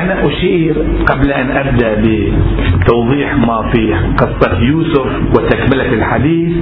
أنا 0.00 0.26
أشير 0.26 0.74
قبل 1.06 1.32
أن 1.32 1.50
أبدأ 1.50 1.94
بتوضيح 1.94 3.34
ما 3.34 3.70
في 3.72 3.94
قصة 4.18 4.58
يوسف 4.60 5.06
وتكملة 5.36 5.92
الحديث. 5.92 6.52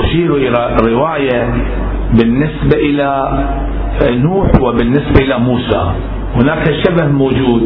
أشير 0.00 0.36
إلى 0.36 0.76
رواية 0.82 1.54
بالنسبة 2.14 2.76
إلى 2.76 3.08
نوح 4.02 4.60
وبالنسبة 4.60 5.20
إلى 5.24 5.38
موسى. 5.38 5.92
هناك 6.36 6.64
شبه 6.84 7.06
موجود 7.06 7.62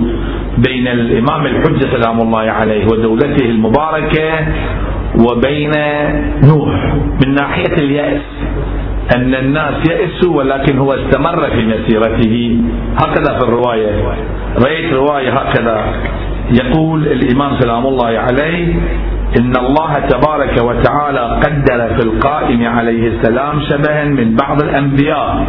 بين 0.68 0.88
الإمام 0.88 1.46
الحجة 1.46 1.86
سلام 1.96 2.20
الله 2.20 2.50
عليه 2.50 2.84
ودولته 2.86 3.44
المباركة 3.44 4.46
وبين 5.28 5.72
نوح 6.44 6.94
من 7.24 7.34
ناحية 7.34 7.74
اليأس. 7.78 8.22
أن 9.16 9.34
الناس 9.34 9.74
يأسوا 9.90 10.36
ولكن 10.36 10.78
هو 10.78 10.92
استمر 10.92 11.40
في 11.50 11.66
مسيرته. 11.66 12.60
هكذا 13.02 13.38
في 13.38 13.44
الرواية. 13.44 13.90
رأيت 14.64 14.92
رواية 14.92 15.30
هكذا. 15.32 15.84
يقول 16.62 17.06
الإمام 17.06 17.60
سلام 17.60 17.86
الله 17.86 18.18
عليه 18.18 18.74
إن 19.40 19.56
الله 19.56 19.92
تبارك 20.08 20.62
وتعالى 20.62 21.20
قدر 21.44 21.94
في 21.96 22.02
القائم 22.06 22.66
عليه 22.66 23.08
السلام 23.08 23.60
شبها 23.70 24.04
من 24.04 24.36
بعض 24.36 24.62
الأنبياء 24.62 25.44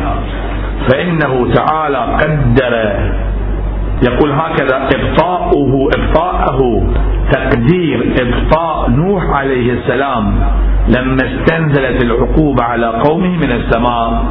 فإنه 0.90 1.54
تعالى 1.54 1.98
قدر 1.98 2.74
يقول 4.04 4.32
هكذا 4.32 4.90
إبطاؤه 4.96 5.90
إبطاءه 5.98 6.84
تقدير 7.32 8.14
إبطاء 8.22 8.90
نوح 8.90 9.24
عليه 9.24 9.72
السلام 9.74 10.36
لما 10.88 11.18
استنزلت 11.18 12.04
العقوبة 12.04 12.64
على 12.64 12.88
قومه 12.88 13.28
من 13.38 13.52
السماء. 13.52 14.24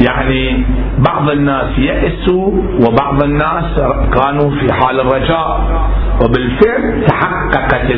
يعني 0.00 0.64
بعض 0.98 1.30
الناس 1.30 1.78
يأسوا 1.78 2.52
وبعض 2.86 3.22
الناس 3.22 3.64
كانوا 4.14 4.50
في 4.50 4.72
حال 4.72 5.00
الرجاء. 5.00 5.60
وبالفعل 6.24 7.04
تحققت 7.06 7.90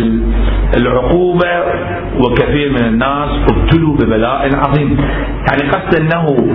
العقوبة 0.77 1.63
وكثير 2.21 2.71
من 2.73 2.85
الناس 2.87 3.29
ابتلوا 3.53 3.97
ببلاء 3.97 4.51
عظيم. 4.57 4.97
يعني 5.51 5.71
قصد 5.71 5.95
أنه 6.01 6.47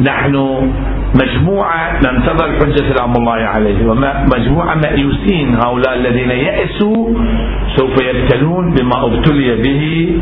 نحن 0.00 0.58
مجموعة 1.22 1.92
ننتظر 1.96 2.46
الحجة 2.46 2.94
سلام 2.94 3.12
الله 3.12 3.32
عليه 3.32 3.86
ومجموعة 3.88 4.74
مأيوسين 4.74 5.54
هؤلاء 5.64 5.94
الذين 5.94 6.30
يأسوا 6.30 7.08
سوف 7.76 8.02
يبتلون 8.02 8.74
بما 8.74 9.04
ابتلي 9.06 9.62
به 9.62 10.12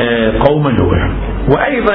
آه، 0.00 0.32
قوم 0.40 0.68
نوح. 0.68 1.10
وأيضا 1.54 1.94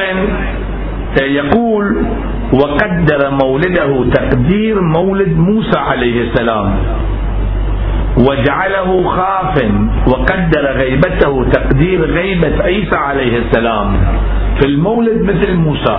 يقول 1.20 2.06
وقدر 2.54 3.30
مولده 3.44 4.12
تقدير 4.14 4.82
مولد 4.82 5.38
موسى 5.38 5.80
عليه 5.80 6.22
السلام. 6.22 6.74
وجعله 8.18 9.10
خاف 9.10 9.66
وقدر 10.08 10.66
غيبته 10.78 11.46
تقدير 11.52 12.06
غيبة 12.06 12.64
عيسى 12.64 12.96
عليه 12.96 13.38
السلام. 13.38 13.98
في 14.60 14.66
المولد 14.68 15.22
مثل 15.22 15.56
موسى. 15.56 15.98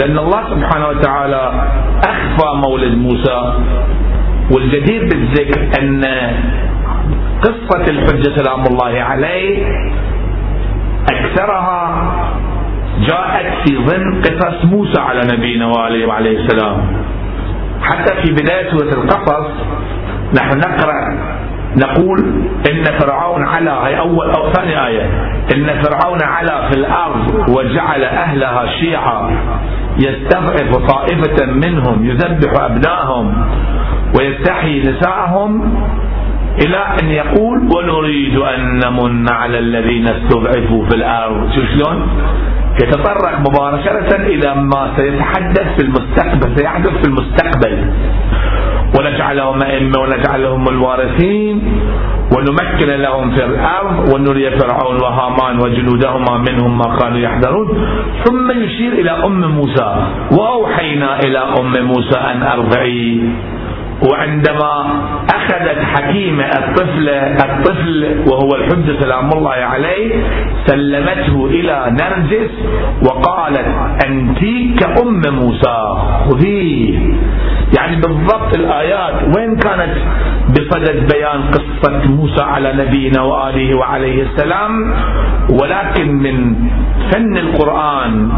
لأن 0.00 0.18
الله 0.18 0.42
سبحانه 0.50 0.88
وتعالى 0.88 1.68
أخفى 2.04 2.68
مولد 2.68 2.94
موسى. 2.98 3.52
والجدير 4.52 5.02
بالذكر 5.02 5.80
أن 5.80 6.04
قصة 7.42 7.84
الحجة 7.90 8.36
سلام 8.36 8.64
الله 8.66 9.02
عليه 9.02 9.66
أكثرها 11.10 11.82
جاءت 13.08 13.68
في 13.68 13.76
ضمن 13.76 14.22
قصص 14.22 14.64
موسى 14.64 15.00
على 15.00 15.20
نبينا 15.32 15.66
وعليه 15.66 16.06
وعليه 16.06 16.38
السلام. 16.44 16.76
حتى 17.82 18.14
في 18.22 18.32
بداية 18.32 18.70
سورة 18.70 18.92
القصص 18.92 19.46
نحن 20.38 20.58
نقرأ 20.58 21.16
نقول 21.76 22.18
إن 22.72 22.84
فرعون 22.98 23.44
علا 23.44 23.86
هي 23.88 23.98
أول 23.98 24.30
أو 24.30 24.52
ثاني 24.52 24.86
آية 24.86 25.04
إن 25.54 25.82
فرعون 25.82 26.22
علا 26.22 26.68
في 26.68 26.76
الأرض 26.78 27.48
وجعل 27.48 28.04
أهلها 28.04 28.66
شيعا 28.80 29.30
يستضعف 29.98 30.76
طائفة 30.76 31.46
منهم 31.46 32.06
يذبح 32.06 32.62
أبنائهم 32.64 33.46
ويستحيي 34.18 34.82
نساءهم 34.82 35.74
إلى 36.64 36.80
أن 37.02 37.10
يقول 37.10 37.58
ونريد 37.74 38.36
أن 38.38 38.78
نمن 38.78 39.28
على 39.28 39.58
الذين 39.58 40.08
استضعفوا 40.08 40.86
في 40.88 40.94
الأرض. 40.96 41.50
شو 41.54 41.60
شلون؟ 41.72 42.08
يتطرق 42.82 43.40
مباشرة 43.40 44.16
إلى 44.16 44.54
ما 44.54 44.92
سيتحدث 44.96 45.76
في 45.76 45.82
المستقبل 45.82 46.56
سيحدث 46.56 46.90
في 46.90 47.04
المستقبل. 47.04 47.74
ونجعلهم 48.98 49.62
أئمة 49.62 49.98
ونجعلهم 50.00 50.68
الوارثين 50.68 51.56
ونمكن 52.36 52.88
لهم 52.88 53.30
في 53.30 53.44
الأرض 53.44 54.14
ونري 54.14 54.50
فرعون 54.50 54.96
وهامان 55.02 55.58
وجنودهما 55.58 56.38
منهم 56.38 56.78
ما 56.78 56.96
كانوا 56.98 57.18
يحذرون. 57.18 57.68
ثم 58.24 58.50
يشير 58.50 58.92
إلى 58.92 59.10
أم 59.10 59.40
موسى 59.40 60.06
وأوحينا 60.32 61.20
إلى 61.20 61.38
أم 61.38 61.72
موسى 61.84 62.18
أن 62.18 62.42
أرضعي. 62.42 63.20
وعندما 64.02 65.00
أخذت 65.34 65.78
حكيمة 65.94 66.44
الطفل 66.44 67.08
الطفل 67.08 68.24
وهو 68.30 68.54
الحجة 68.54 69.00
سلام 69.00 69.30
الله 69.32 69.50
عليه 69.50 70.22
سلمته 70.66 71.46
إلى 71.46 71.96
نرجس 72.00 72.50
وقالت 73.02 73.66
أنت 74.06 74.38
كأم 74.80 75.22
موسى 75.34 75.78
خذيه. 76.30 76.98
يعني 77.78 77.96
بالضبط 77.96 78.54
الآيات 78.54 79.36
وين 79.36 79.56
كانت 79.56 79.94
بصدد 80.54 81.12
بيان 81.12 81.40
قصة 81.54 82.10
موسى 82.10 82.42
على 82.42 82.72
نبينا 82.72 83.20
وآله 83.22 83.78
وعليه 83.78 84.22
السلام 84.22 84.94
ولكن 85.50 86.08
من 86.22 86.36
فن 87.10 87.36
القرآن 87.36 88.30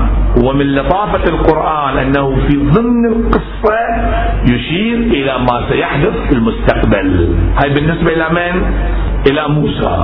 ومن 0.44 0.66
لطافة 0.74 1.24
القرآن 1.28 1.98
أنه 1.98 2.36
في 2.48 2.56
ضمن 2.56 3.06
القصة 3.06 3.78
يشير 4.52 4.98
إلى 4.98 5.34
ما 5.38 5.56
سيحدث 5.70 6.14
في 6.28 6.32
المستقبل۔ 6.32 7.34
هاي 7.62 7.68
بالنسبة 7.74 8.12
إلى 8.12 8.28
من؟ 8.38 8.54
إلى 9.30 9.48
موسى 9.48 9.96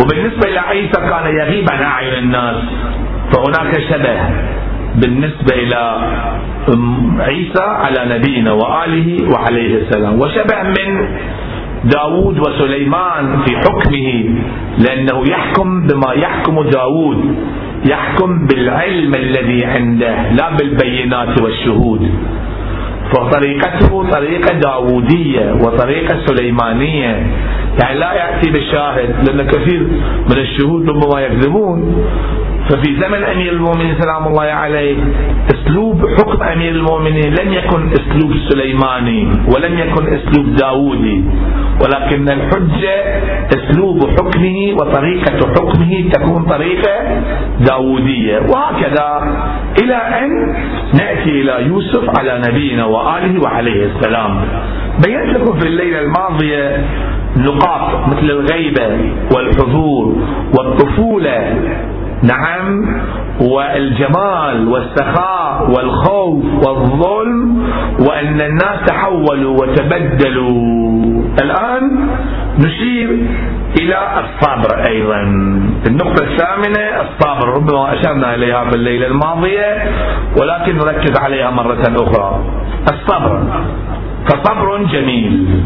وبالنسبة 0.00 0.44
إلى 0.50 0.58
عيسى 0.58 1.00
كان 1.10 1.26
يغيب 1.40 1.66
عن 1.72 1.82
أعين 1.82 2.14
الناس 2.14 2.56
فهناك 3.32 3.72
شبه 3.90 4.18
بالنسبة 5.00 5.54
إلى 5.54 5.80
عيسى 7.18 7.62
على 7.62 8.18
نبينا 8.18 8.52
وآله 8.52 9.30
وعليه 9.32 9.72
السلام. 9.82 10.20
وشبه 10.20 10.62
من 10.62 11.08
داود 11.84 12.38
وسليمان 12.38 13.24
في 13.46 13.56
حكمه 13.56 14.08
لأنه 14.78 15.28
يحكم 15.30 15.86
بما 15.86 16.12
يحكم 16.14 16.62
داود 16.62 17.34
يحكم 17.84 18.46
بالعلم 18.46 19.14
الذي 19.14 19.64
عنده 19.64 20.32
لا 20.32 20.56
بالبينات 20.56 21.42
والشهود. 21.42 22.10
فطريقته 23.12 24.10
طريقة 24.10 24.52
داودية 24.58 25.52
وطريقة 25.52 26.16
سليمانية. 26.26 27.26
يعني 27.80 27.98
لا 27.98 28.12
يأتي 28.12 28.50
بالشاهد 28.50 29.28
لأن 29.28 29.46
كثير 29.46 29.80
من 30.30 30.38
الشهود 30.38 30.88
ربما 30.88 31.20
يكذبون. 31.20 32.06
ففي 32.68 33.00
زمن 33.00 33.24
أمير 33.24 33.52
المؤمنين 33.52 33.94
سلام 34.00 34.26
الله 34.26 34.42
عليه 34.42 34.96
أسلوب 35.54 36.06
حكم 36.18 36.42
أمير 36.42 36.72
المؤمنين 36.72 37.34
لم 37.34 37.52
يكن 37.52 37.90
أسلوب 37.92 38.32
سليماني 38.48 39.28
ولم 39.54 39.78
يكن 39.78 40.04
أسلوب 40.14 40.56
داودي 40.56 41.24
ولكن 41.82 42.28
الحجة 42.28 42.96
أسلوب 43.56 43.98
حكمه 44.10 44.74
وطريقة 44.80 45.38
حكمه 45.54 46.10
تكون 46.12 46.42
طريقة 46.42 47.22
داودية. 47.60 48.38
وهكذا 48.38 49.08
إلى 49.82 49.94
أن 49.96 50.30
نأتي 50.94 51.30
إلى 51.40 51.66
يوسف 51.66 52.18
على 52.18 52.42
نبينا 52.48 52.84
وآله 52.84 53.42
وعليه 53.42 53.86
السلام. 53.86 54.40
بينت 55.06 55.36
لكم 55.36 55.58
في 55.58 55.66
الليلة 55.66 56.00
الماضية 56.00 56.84
نقاط 57.36 58.08
مثل 58.08 58.30
الغيبة 58.30 58.98
والحضور 59.34 60.16
والطفولة. 60.58 61.56
نعم 62.22 62.86
والجمال 63.40 64.68
والسخاء 64.68 65.70
والخوف 65.70 66.44
والظلم 66.66 67.68
وأن 68.08 68.40
الناس 68.40 68.86
تحولوا 68.86 69.56
وتبدلوا. 69.60 71.22
الآن 71.42 72.08
نشير 72.58 73.26
إلى 73.80 73.98
الصبر 74.20 74.86
أيضا. 74.86 75.20
النقطة 75.86 76.24
الثامنة 76.24 76.80
الصبر. 76.80 77.48
ربما 77.48 77.92
أشرنا 77.92 78.34
إليها 78.34 78.64
في 78.64 78.74
الليلة 78.76 79.06
الماضية 79.06 79.90
ولكن 80.40 80.76
نركز 80.76 81.18
عليها 81.18 81.50
مرة 81.50 81.82
أخرى. 81.96 82.40
الصبر. 82.92 83.42
فصبر 84.26 84.82
جميل. 84.82 85.62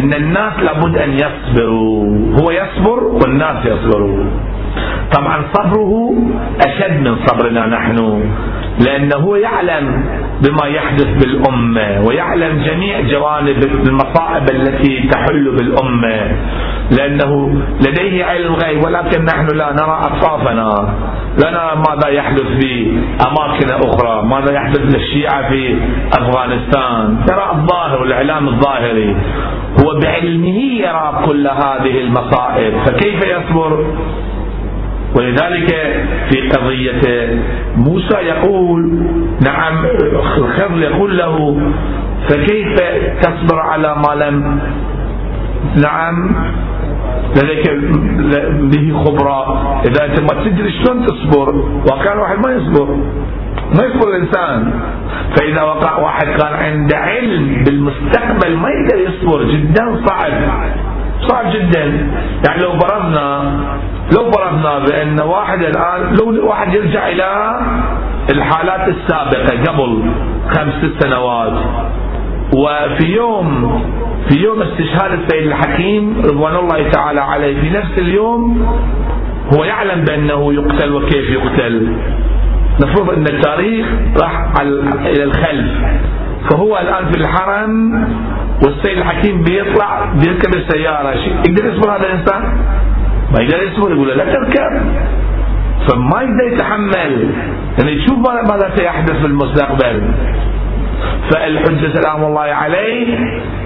إن 0.00 0.12
الناس 0.14 0.52
لابد 0.62 0.98
أن 0.98 1.10
يصبروا. 1.10 2.04
هو 2.40 2.50
يصبر 2.50 3.04
والناس 3.04 3.66
يصبرون. 3.66 4.30
طبعا 5.12 5.44
صبره 5.54 6.14
أشد 6.66 7.00
من 7.00 7.16
صبرنا 7.26 7.66
نحن 7.66 8.22
لأنه 8.86 9.38
يعلم 9.38 10.04
بما 10.42 10.66
يحدث 10.66 11.06
بالأمة 11.24 12.04
ويعلم 12.08 12.62
جميع 12.62 13.00
جوانب 13.00 13.62
المصائب 13.88 14.50
التي 14.50 15.08
تحل 15.12 15.56
بالأمة 15.56 16.36
لأنه 16.98 17.54
لديه 17.80 18.24
علم 18.24 18.54
الغيب 18.54 18.84
ولكن 18.84 19.24
نحن 19.24 19.46
لا 19.56 19.72
نرى 19.72 19.98
أطرافنا 20.02 20.94
لا 21.42 21.50
نرى 21.50 21.82
ماذا 21.88 22.08
يحدث 22.08 22.42
في 22.60 22.98
أماكن 23.26 23.70
أخرى 23.88 24.22
ماذا 24.26 24.52
يحدث 24.54 24.94
للشيعة 24.94 25.48
في 25.48 25.76
أفغانستان. 26.12 27.24
ترى 27.26 27.50
الظاهر 27.52 28.00
والإعلام 28.02 28.48
الظاهري 28.48 29.16
هو 29.84 29.98
بعلمه 30.02 30.58
يرى 30.58 31.20
كل 31.26 31.48
هذه 31.48 32.00
المصائب 32.00 32.74
فكيف 32.86 33.24
يصبر؟ 33.24 33.84
ولذلك 35.16 35.68
في 36.30 36.48
قضية 36.48 37.28
موسى 37.76 38.16
يقول 38.16 38.82
نعم 39.44 39.84
الخضر 40.12 40.82
يقول 40.82 41.18
له 41.18 41.60
فكيف 42.28 42.80
تصبر 43.22 43.60
على 43.60 43.96
ما 43.96 44.24
لم 44.24 44.60
نعم 45.82 46.34
لديك 47.36 47.70
به 48.72 49.04
خبرة 49.04 49.40
إذا 49.86 50.04
أنت 50.04 50.20
ما 50.20 50.44
تدري 50.44 50.70
شلون 50.70 51.06
تصبر 51.06 51.54
وكان 51.92 52.18
واحد 52.18 52.46
ما 52.46 52.52
يصبر 52.52 52.96
ما 53.76 53.84
يصبر 53.84 54.08
الإنسان. 54.16 54.72
فإذا 55.36 55.62
وقع 55.62 55.98
واحد 55.98 56.26
كان 56.26 56.52
عنده 56.52 56.96
علم 56.96 57.64
بالمستقبل 57.64 58.56
ما 58.56 58.68
يقدر 58.68 58.98
يصبر 59.10 59.44
جدا 59.44 60.00
صعب. 60.06 60.32
صعب 61.20 61.52
جدا. 61.52 61.84
يعني 62.46 62.62
لو 62.62 62.78
فرضنا 62.78 63.52
لو 64.16 64.30
فرضنا 64.30 64.78
بأن 64.78 65.20
واحد 65.20 65.62
الآن 65.62 66.16
لو 66.20 66.48
واحد 66.48 66.74
يرجع 66.74 67.08
إلى 67.08 67.60
الحالات 68.30 68.88
السابقة 68.88 69.72
قبل 69.72 70.02
خمس 70.48 70.74
ست 70.82 71.04
سنوات 71.04 71.52
وفي 72.54 73.06
يوم 73.06 73.82
في 74.28 74.38
يوم 74.42 74.62
استشهاد 74.62 75.12
السيد 75.12 75.46
الحكيم 75.46 76.22
رضوان 76.24 76.56
الله 76.56 76.90
تعالى 76.90 77.20
عليه 77.20 77.60
في 77.60 77.70
نفس 77.70 77.98
اليوم 77.98 78.66
هو 79.56 79.64
يعلم 79.64 80.04
بأنه 80.04 80.52
يقتل 80.54 80.92
وكيف 80.92 81.30
يقتل. 81.30 81.96
نفرض 82.82 83.10
أن 83.10 83.22
التاريخ 83.26 83.86
راح 84.22 84.60
إلى 85.06 85.24
الخلف. 85.24 85.70
فهو 86.50 86.78
الآن 86.78 87.04
في 87.12 87.20
الحرم 87.20 88.04
والسيد 88.62 88.98
الحكيم 88.98 89.42
بيطلع 89.42 90.12
بيركب 90.14 90.54
السيارة. 90.54 91.10
يقدر 91.46 91.64
يصبر 91.64 91.96
هذا 91.96 92.06
الإنسان؟ 92.06 92.42
ما 93.32 93.42
يقدر 93.42 93.62
يصبر 93.62 93.92
يقول 93.92 94.08
له 94.08 94.14
لا 94.14 94.24
تركب. 94.24 94.72
فما 95.88 96.22
يقدر 96.22 96.52
يتحمل. 96.52 97.30
يعني 97.78 97.92
يشوف 97.92 98.18
ماذا 98.18 98.72
سيحدث 98.76 99.12
في 99.12 99.26
المستقبل. 99.26 100.02
فالحجة 101.30 101.92
سلام 101.94 102.24
الله 102.24 102.40
عليه 102.40 103.18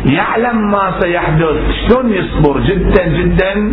يعلم 0.06 0.70
ما 0.70 0.92
سيحدث. 1.00 1.56
شلون 1.88 2.12
يصبر؟ 2.12 2.60
جدا 2.60 3.08
جدا 3.08 3.72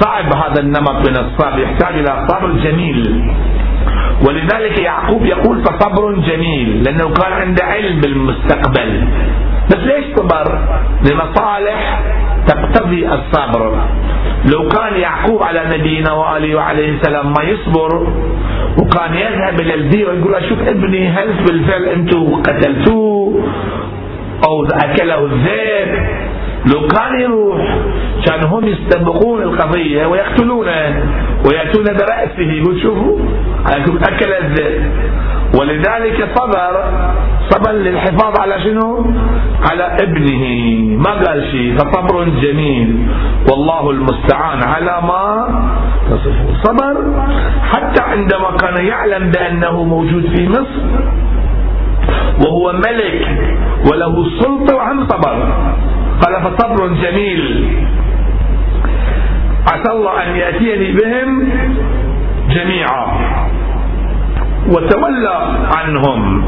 صعب 0.00 0.34
هذا 0.34 0.60
النمط 0.60 1.08
من 1.08 1.16
الصبر. 1.16 1.58
يحتاج 1.58 1.94
إلى 1.94 2.26
صبر 2.28 2.50
جميل. 2.52 3.30
ولذلك 4.28 4.78
يعقوب 4.78 5.24
يقول 5.24 5.62
فصبر 5.62 6.12
جميل 6.12 6.82
لأنه 6.82 7.08
كان 7.08 7.32
عنده 7.32 7.64
علم 7.64 8.00
بالمستقبل. 8.00 9.08
بس 9.70 9.78
ليش 9.78 10.04
صبر 10.16 10.58
لمصالح 11.10 12.00
تقتضي 12.46 13.08
الصبر. 13.08 13.78
لو 14.52 14.68
كان 14.68 14.96
يعقوب 15.00 15.42
على 15.42 15.62
نبينا 15.78 16.12
وآله 16.12 16.54
وعليه 16.56 16.88
السلام 16.98 17.26
ما 17.32 17.42
يصبر 17.44 18.06
وكان 18.78 19.14
يذهب 19.14 19.60
إلى 19.60 19.74
البير 19.74 20.10
ويقول 20.10 20.34
أشوف 20.34 20.58
ابني 20.68 21.08
هل 21.08 21.28
بالفعل 21.46 21.84
أنتم 21.84 22.42
قتلتوه؟ 22.42 23.44
أو 24.48 24.64
أكله 24.64 25.24
الذئب 25.24 26.06
لو 26.66 26.86
كان 26.86 27.20
يروح 27.20 27.78
كان 28.26 28.44
هم 28.44 28.64
يستبقون 28.64 29.42
القضية 29.42 30.06
ويقتلونه 30.06 31.02
ويأتون 31.46 31.84
برأسه 31.84 32.52
يقول 32.52 32.82
شوفوا 32.82 33.18
أكل 34.08 34.32
الذئب 34.32 34.92
ولذلك 35.60 36.28
صبر 36.38 36.84
صبر 37.50 37.72
للحفاظ 37.72 38.40
على 38.40 38.60
شنو؟ 38.64 39.06
على 39.70 39.84
ابنه. 40.02 40.42
ما 40.96 41.10
قال 41.10 41.44
شيء 41.50 41.76
فصبر 41.76 42.24
جميل. 42.24 43.06
والله 43.50 43.90
المستعان 43.90 44.60
على 44.62 45.00
ما 45.02 45.48
صبر. 46.62 46.94
حتى 47.72 48.02
عندما 48.02 48.56
كان 48.56 48.84
يعلم 48.86 49.30
بأنه 49.30 49.84
موجود 49.84 50.26
في 50.36 50.48
مصر 50.48 50.82
وهو 52.40 52.72
ملك 52.72 53.38
وله 53.92 54.24
سلطة 54.40 54.76
وهم 54.76 55.08
صبر 55.08 55.36
قال 56.20 56.42
فصبر 56.42 56.86
جميل. 56.86 57.76
عسى 59.72 59.92
الله 59.92 60.22
أن 60.22 60.36
يأتيني 60.36 60.92
بهم 60.92 61.48
جميعا. 62.50 63.06
وتولى 64.68 65.38
عنهم. 65.76 66.44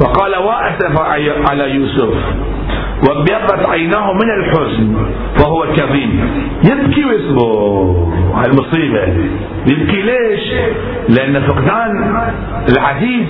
وقال 0.00 0.36
وأسف 0.36 1.00
على 1.50 1.74
يوسف. 1.74 2.14
وابيضت 3.08 3.68
عيناه 3.68 4.12
من 4.12 4.30
الحزن 4.30 4.96
وهو 5.40 5.66
كظيم. 5.76 6.30
يبكي 6.64 7.04
ويصبر. 7.04 8.12
المصيبة. 8.46 9.02
يبكي 9.66 10.02
ليش؟ 10.02 10.52
لأن 11.08 11.42
فقدان 11.46 12.20
العزيز 12.68 13.26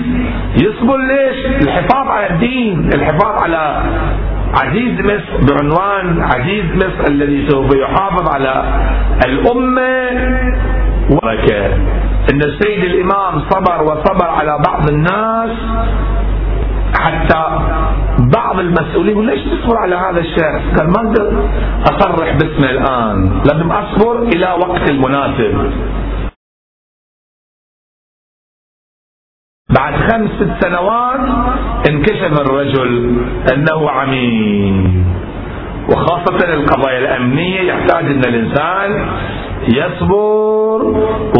يصبر 0.61 0.97
ليش؟ 0.97 1.45
الحفاظ 1.67 2.07
على 2.07 2.29
الدين 2.29 2.89
الحفاظ 2.93 3.43
على 3.43 3.83
عزيز 4.63 4.99
مصر 4.99 5.53
بعنوان 5.53 6.21
عزيز 6.21 6.65
مصر 6.75 7.07
الذي 7.07 7.49
سوف 7.49 7.75
يحافظ 7.75 8.35
على 8.35 8.63
الأمة. 9.25 9.93
وبركة. 11.11 11.65
إن 12.31 12.41
السيد 12.41 12.83
الإمام 12.83 13.39
صبر 13.49 13.83
وصبر 13.83 14.25
على 14.25 14.57
بعض 14.67 14.89
الناس 14.89 15.51
حتى 16.99 17.59
بعض 18.35 18.59
المسؤولين 18.59 19.11
يقول 19.11 19.25
ليش 19.25 19.41
تصبر 19.43 19.77
على 19.77 19.95
هذا 19.95 20.19
الشخص؟ 20.19 20.79
قال 20.79 20.87
ما 20.87 20.95
أقدر 21.09 21.49
أصرح 21.83 22.33
باسمه 22.37 22.69
الآن، 22.69 23.41
لازم 23.45 23.71
أصبر 23.71 24.23
إلى 24.23 24.45
وقت 24.45 24.89
المناسب. 24.89 25.71
بعد 29.75 29.93
خمس 29.95 30.29
ست 30.31 30.65
سنوات 30.65 31.19
انكشف 31.89 32.41
الرجل 32.41 33.17
أنه 33.53 33.89
عميل 33.89 35.03
وخاصة 35.89 36.53
القضايا 36.53 36.99
الأمنية 36.99 37.61
يحتاج 37.61 38.05
أن 38.05 38.19
الإنسان 38.19 39.07
يصبر 39.67 40.83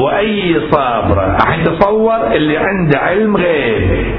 وأي 0.04 0.62
صبر 0.72 1.38
أحد 1.44 1.64
تصور 1.64 2.28
اللي 2.28 2.58
عنده 2.58 3.00
علم 3.00 3.38
غيب 3.38 4.16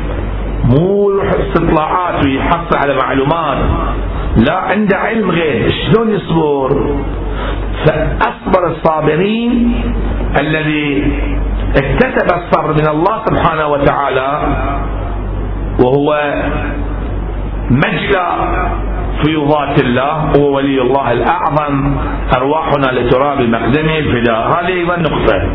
مو 0.64 1.21
استطلاعات 1.21 2.25
ويحصل 2.25 2.76
على 2.76 2.94
معلومات. 2.97 3.59
لا 4.37 4.54
عنده 4.54 4.97
علم 4.97 5.30
غيب 5.30 5.68
شلون 5.68 6.11
يصبر؟ 6.11 6.97
فأصبر 7.85 8.66
الصابرين 8.71 9.75
الذي 10.40 11.12
اكتسب 11.76 12.28
الصبر 12.38 12.73
من 12.73 12.88
الله 12.88 13.25
سبحانه 13.26 13.66
وتعالى 13.66 14.30
وهو 15.80 16.35
مجلى 17.71 18.26
فيضات 19.25 19.83
الله 19.83 20.12
هو 20.37 20.56
ولي 20.56 20.80
الله 20.83 21.12
الأعظم 21.12 21.97
أرواحنا 22.37 22.87
لتراب 23.00 23.40
مقدمه 23.40 23.99
الفداء 23.99 24.40
هذه 24.49 24.68
أيضا 24.68 24.97
نقطة 24.97 25.49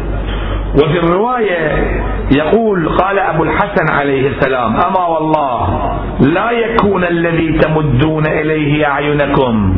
وفي 0.75 0.99
الرواية 0.99 1.83
يقول 2.31 2.89
قال 2.89 3.19
أبو 3.19 3.43
الحسن 3.43 3.85
عليه 3.99 4.29
السلام 4.29 4.75
أما 4.75 5.05
والله 5.07 5.91
لا 6.19 6.51
يكون 6.51 7.03
الذي 7.03 7.59
تمدون 7.59 8.27
إليه 8.27 8.85
أعينكم 8.87 9.75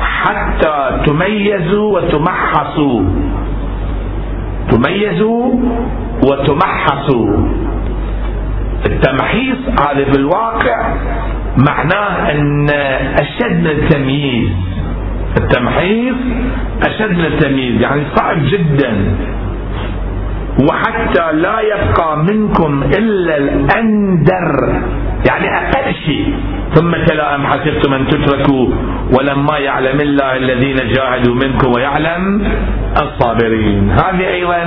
حتى 0.00 1.00
تميزوا 1.06 1.98
وتمحصوا. 2.00 3.02
تميزوا 4.70 5.54
وتمحصوا. 6.22 7.46
التمحيص 8.86 9.58
هذا 9.80 10.04
في 10.04 10.18
الواقع 10.18 10.94
معناه 11.68 12.30
أن 12.32 12.70
أشد 13.20 13.60
من 13.60 13.66
التمييز. 13.66 14.48
التمحيص 15.36 16.16
أشد 16.86 17.10
من 17.10 17.24
التمييز 17.24 17.80
يعني 17.80 18.02
صعب 18.16 18.36
جدا. 18.44 19.14
وحتى 20.60 21.32
لا 21.32 21.60
يبقى 21.60 22.16
منكم 22.16 22.82
إلا 22.82 23.36
الأندر. 23.36 24.82
يعني 25.30 25.46
أقل 25.56 25.94
شيء. 26.06 26.34
ثم 26.74 26.90
تلا 27.06 27.34
أم 27.34 27.46
حسبتم 27.46 27.94
أن 27.94 28.06
تتركوا 28.06 28.68
ولما 29.18 29.58
يعلم 29.58 30.00
الله 30.00 30.36
الذين 30.36 30.76
جاهدوا 30.76 31.34
منكم 31.34 31.72
ويعلم 31.76 32.52
الصابرين. 33.02 33.90
هذه 33.90 34.26
أيضا 34.28 34.64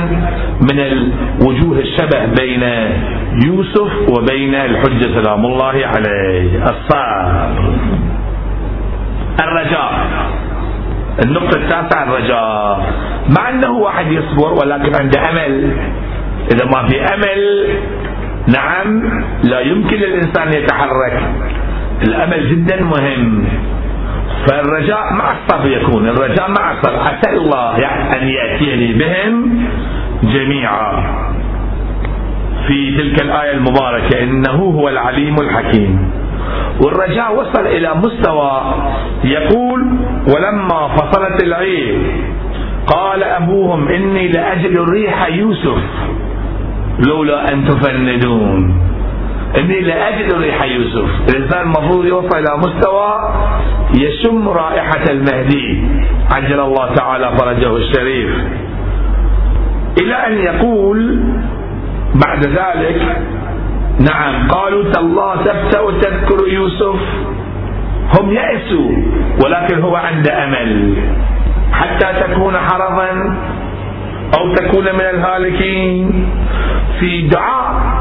من 0.61 0.79
الوجوه 0.79 1.79
الشبه 1.79 2.25
بين 2.25 2.63
يوسف 3.45 3.91
وبين 4.17 4.55
الحجة 4.55 5.21
سلام 5.21 5.45
الله 5.45 5.75
عليه 5.85 6.63
الصبر 6.63 7.49
الرجاء. 9.43 9.91
النقطة 11.25 11.57
التاسعة 11.57 12.03
الرجاء. 12.03 12.93
مع 13.37 13.49
أنه 13.49 13.71
واحد 13.71 14.11
يصبر 14.11 14.53
ولكن 14.53 14.95
عنده 14.95 15.29
أمل. 15.29 15.77
إذا 16.51 16.65
ما 16.65 16.87
في 16.87 17.01
أمل 17.13 17.67
نعم 18.47 19.21
لا 19.43 19.59
يمكن 19.59 19.97
للإنسان 19.97 20.53
يتحرك. 20.53 21.21
الأمل 22.07 22.49
جدا 22.49 22.83
مهم. 22.83 23.45
فالرجاء 24.47 25.13
مع 25.13 25.31
الصبر 25.31 25.71
يكون. 25.71 26.07
الرجاء 26.07 26.51
مع 26.51 26.71
الصبر 26.71 27.03
حتى 27.03 27.29
الله 27.29 27.77
أن 28.15 28.27
يأتيني 28.27 28.93
بهم 28.93 29.63
جميعا. 30.23 31.03
في 32.67 32.97
تلك 32.97 33.21
الآية 33.21 33.51
المباركة 33.51 34.23
إنه 34.23 34.51
هو 34.51 34.89
العليم 34.89 35.35
الحكيم. 35.41 36.11
والرجاء 36.85 37.35
وصل 37.35 37.67
إلى 37.67 37.93
مستوى 37.95 38.61
يقول 39.23 39.81
ولما 40.35 40.87
فصلت 40.87 41.43
العير 41.43 41.97
قال 42.87 43.23
أبوهم 43.23 43.87
إني 43.87 44.27
لأجد 44.27 44.77
ريح 44.89 45.27
يوسف 45.27 45.83
لولا 47.07 47.53
أن 47.53 47.65
تفندون. 47.65 48.81
إني 49.57 49.81
لأجد 49.81 50.33
ريح 50.33 50.63
يوسف. 50.63 51.09
الإنسان 51.29 51.61
المفروض 51.61 52.05
يوصل 52.05 52.37
إلى 52.37 52.57
مستوى 52.57 53.33
يشم 53.95 54.49
رائحة 54.49 55.03
المهدي. 55.09 55.83
عجل 56.31 56.59
الله 56.59 56.93
تعالى 56.95 57.31
فرجه 57.37 57.75
الشريف. 57.77 58.29
إلى 60.01 60.15
أن 60.27 60.37
يقول 60.37 61.19
بعد 62.25 62.47
ذلك 62.47 63.21
نعم. 63.99 64.47
قالوا 64.47 64.83
تالله 64.91 65.35
تبتأ 65.35 65.91
تذكر 66.01 66.47
يوسف. 66.47 66.99
هم 68.19 68.31
يأسوا 68.31 68.91
ولكن 69.45 69.81
هو 69.81 69.95
عنده 69.95 70.43
أمل. 70.43 70.95
حتى 71.71 72.07
تكون 72.27 72.57
حرضا 72.57 73.09
أو 74.39 74.53
تكون 74.55 74.83
من 74.83 75.01
الهالكين. 75.01 76.29
في 76.99 77.21
دعاء 77.21 77.97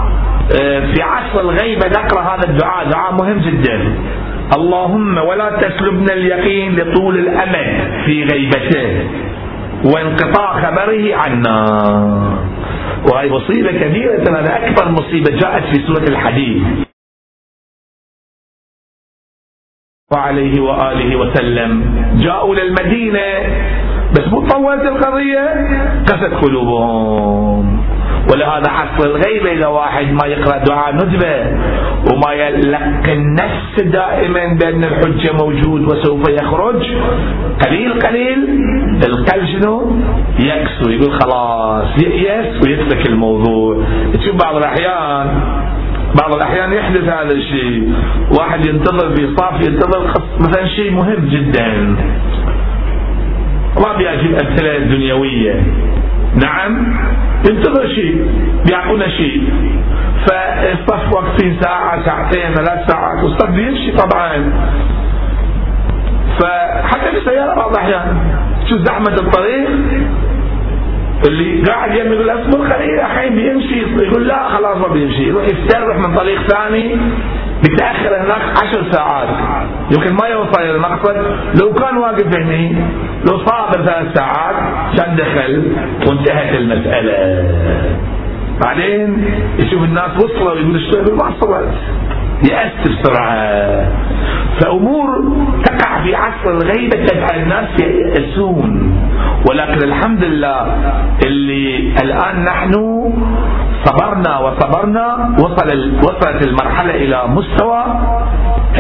آه، 0.61 0.81
في 0.81 1.03
عصر 1.03 1.41
الغيبة 1.41 1.89
نقرأ 1.89 2.23
هذا 2.23 2.49
الدعاء. 2.49 2.89
دعاء 2.91 3.13
مهم 3.13 3.39
جدا. 3.39 3.95
اللهم 4.57 5.19
ولا 5.19 5.51
تسلبنا 5.51 6.13
اليقين 6.13 6.77
لطول 6.77 7.19
الأمد 7.19 7.91
في 8.07 8.25
غيبته 8.25 9.09
وانقطاع 9.85 10.53
خبره 10.63 11.17
عنا. 11.17 11.67
وهي 13.13 13.31
مصيبة 13.31 13.73
كبيرة. 13.73 14.41
هذا 14.41 14.67
أكبر 14.67 14.89
مصيبة 14.89 15.31
جاءت 15.31 15.65
في 15.65 15.87
سورة 15.87 16.09
الحديث. 16.09 16.63
وعليه 20.13 20.61
وآله 20.61 21.17
وسلم. 21.17 21.71
جاءوا 22.21 22.55
للمدينة 22.55 23.27
بس 24.13 24.29
مو 24.29 24.49
طولت 24.49 24.83
القضية. 24.83 25.55
قست 26.03 26.45
قلوبهم. 26.45 27.96
ولهذا 28.33 28.71
حصل 28.71 29.07
الغيبة 29.07 29.53
إذا 29.53 29.67
واحد 29.67 30.07
ما 30.13 30.27
يقرأ 30.27 30.59
دعاء 30.59 30.95
ندبة 30.95 31.37
وما 32.13 32.33
يلقن 32.33 33.35
نفسه 33.35 33.83
دائما 33.91 34.55
بأن 34.61 34.85
الحجة 34.85 35.33
موجود 35.33 35.81
وسوف 35.83 36.29
يخرج 36.29 36.83
قليل 37.67 37.93
قليل 38.01 38.39
القلب 39.07 39.47
شنو؟ 39.47 39.93
يكسو 40.39 40.91
يقول 40.91 41.13
خلاص 41.13 42.03
يأيس 42.03 42.63
ويترك 42.63 43.07
الموضوع. 43.07 43.85
تشوف 44.15 44.37
بعض 44.37 44.57
الأحيان 44.57 45.27
بعض 46.21 46.35
الأحيان 46.35 46.73
يحدث 46.73 47.05
هذا 47.05 47.33
الشيء. 47.33 47.93
واحد 48.39 48.67
ينتظر 48.67 49.15
في 49.17 49.37
صاف 49.37 49.69
ينتظر 49.69 50.13
مثلا 50.41 50.67
شيء 50.69 50.91
مهم 50.93 51.29
جدا. 51.29 51.97
ما 53.83 53.97
بيجيب 53.97 54.35
أمثلة 54.35 54.79
دنيوية 54.79 55.63
نعم 56.43 56.97
ينتظر 57.49 57.87
شيء 57.89 58.27
بيعطونا 58.67 59.09
شيء. 59.09 59.49
فالصف 60.27 61.13
واقفين 61.13 61.57
ساعة 61.61 62.05
ساعتين 62.05 62.55
ثلاث 62.55 62.91
ساعات 62.91 63.25
والصف 63.25 63.51
بيمشي 63.51 63.93
طبعا. 63.93 64.53
فحتى 66.41 67.11
في 67.11 67.19
السيارة 67.19 67.55
بعض 67.55 67.71
الأحيان 67.71 68.17
شو 68.69 68.77
زحمة 68.77 69.15
الطريق؟ 69.15 69.69
اللي 71.27 71.63
قاعد 71.63 71.95
يم 71.95 72.13
يقول 72.13 72.31
اصبر 72.31 72.69
خليه 72.69 73.07
الحين 73.07 73.35
بيمشي 73.35 73.81
يقول 73.81 74.29
لا 74.29 74.49
خلاص 74.49 74.77
ما 74.77 74.89
بيمشي 74.89 75.23
يروح 75.29 75.45
يفترح 75.45 75.97
من 75.97 76.17
طريق 76.17 76.43
ثاني. 76.43 76.97
بتاخر 77.75 78.17
هناك 78.25 78.43
عشر 78.63 78.93
ساعات. 78.93 79.29
يمكن 79.95 80.13
ما 80.15 80.27
يوصل 80.27 80.61
إلى 80.63 80.71
المقصد 80.71 81.17
لو 81.63 81.73
كان 81.73 81.97
واقف 81.97 82.37
هني 82.37 82.77
لو 83.31 83.39
صابر 83.39 83.85
ثلاث 83.85 84.15
ساعات 84.15 84.55
كان 84.99 85.17
دخل 85.17 85.63
وانتهت 86.09 86.55
المسألة. 86.55 87.45
بعدين 88.65 89.25
يشوف 89.59 89.83
الناس 89.83 90.11
وصلوا 90.17 90.55
يقول 90.55 90.77
اشتغل 90.77 91.17
ما 91.17 91.29
وصلت. 91.29 91.75
يأس 92.51 92.73
بسرعة. 92.89 93.91
فأمور 94.61 95.07
تقع 95.65 96.03
في 96.03 96.15
عصر 96.15 96.51
الغيبة 96.51 97.07
تجعل 97.07 97.43
الناس 97.43 97.81
يأسون. 97.81 98.97
ولكن 99.51 99.83
الحمد 99.83 100.25
لله 100.25 100.67
اللي 101.27 101.93
الآن 102.03 102.45
نحن 102.45 102.73
صبرنا 103.87 104.39
وصبرنا 104.39 105.35
وصل 105.39 105.69
وصلت 106.03 106.47
المرحلة 106.47 106.95
إلى 106.95 107.23
مستوى 107.29 107.85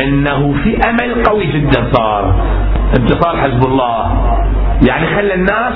أنه 0.02 0.54
في 0.64 0.78
أمل 0.88 1.22
قوي 1.24 1.46
جدا 1.46 1.80
صار. 1.92 2.34
انتصار 2.98 3.36
حزب 3.36 3.62
الله. 3.66 3.98
يعني 4.88 5.06
خلى 5.06 5.34
الناس 5.34 5.74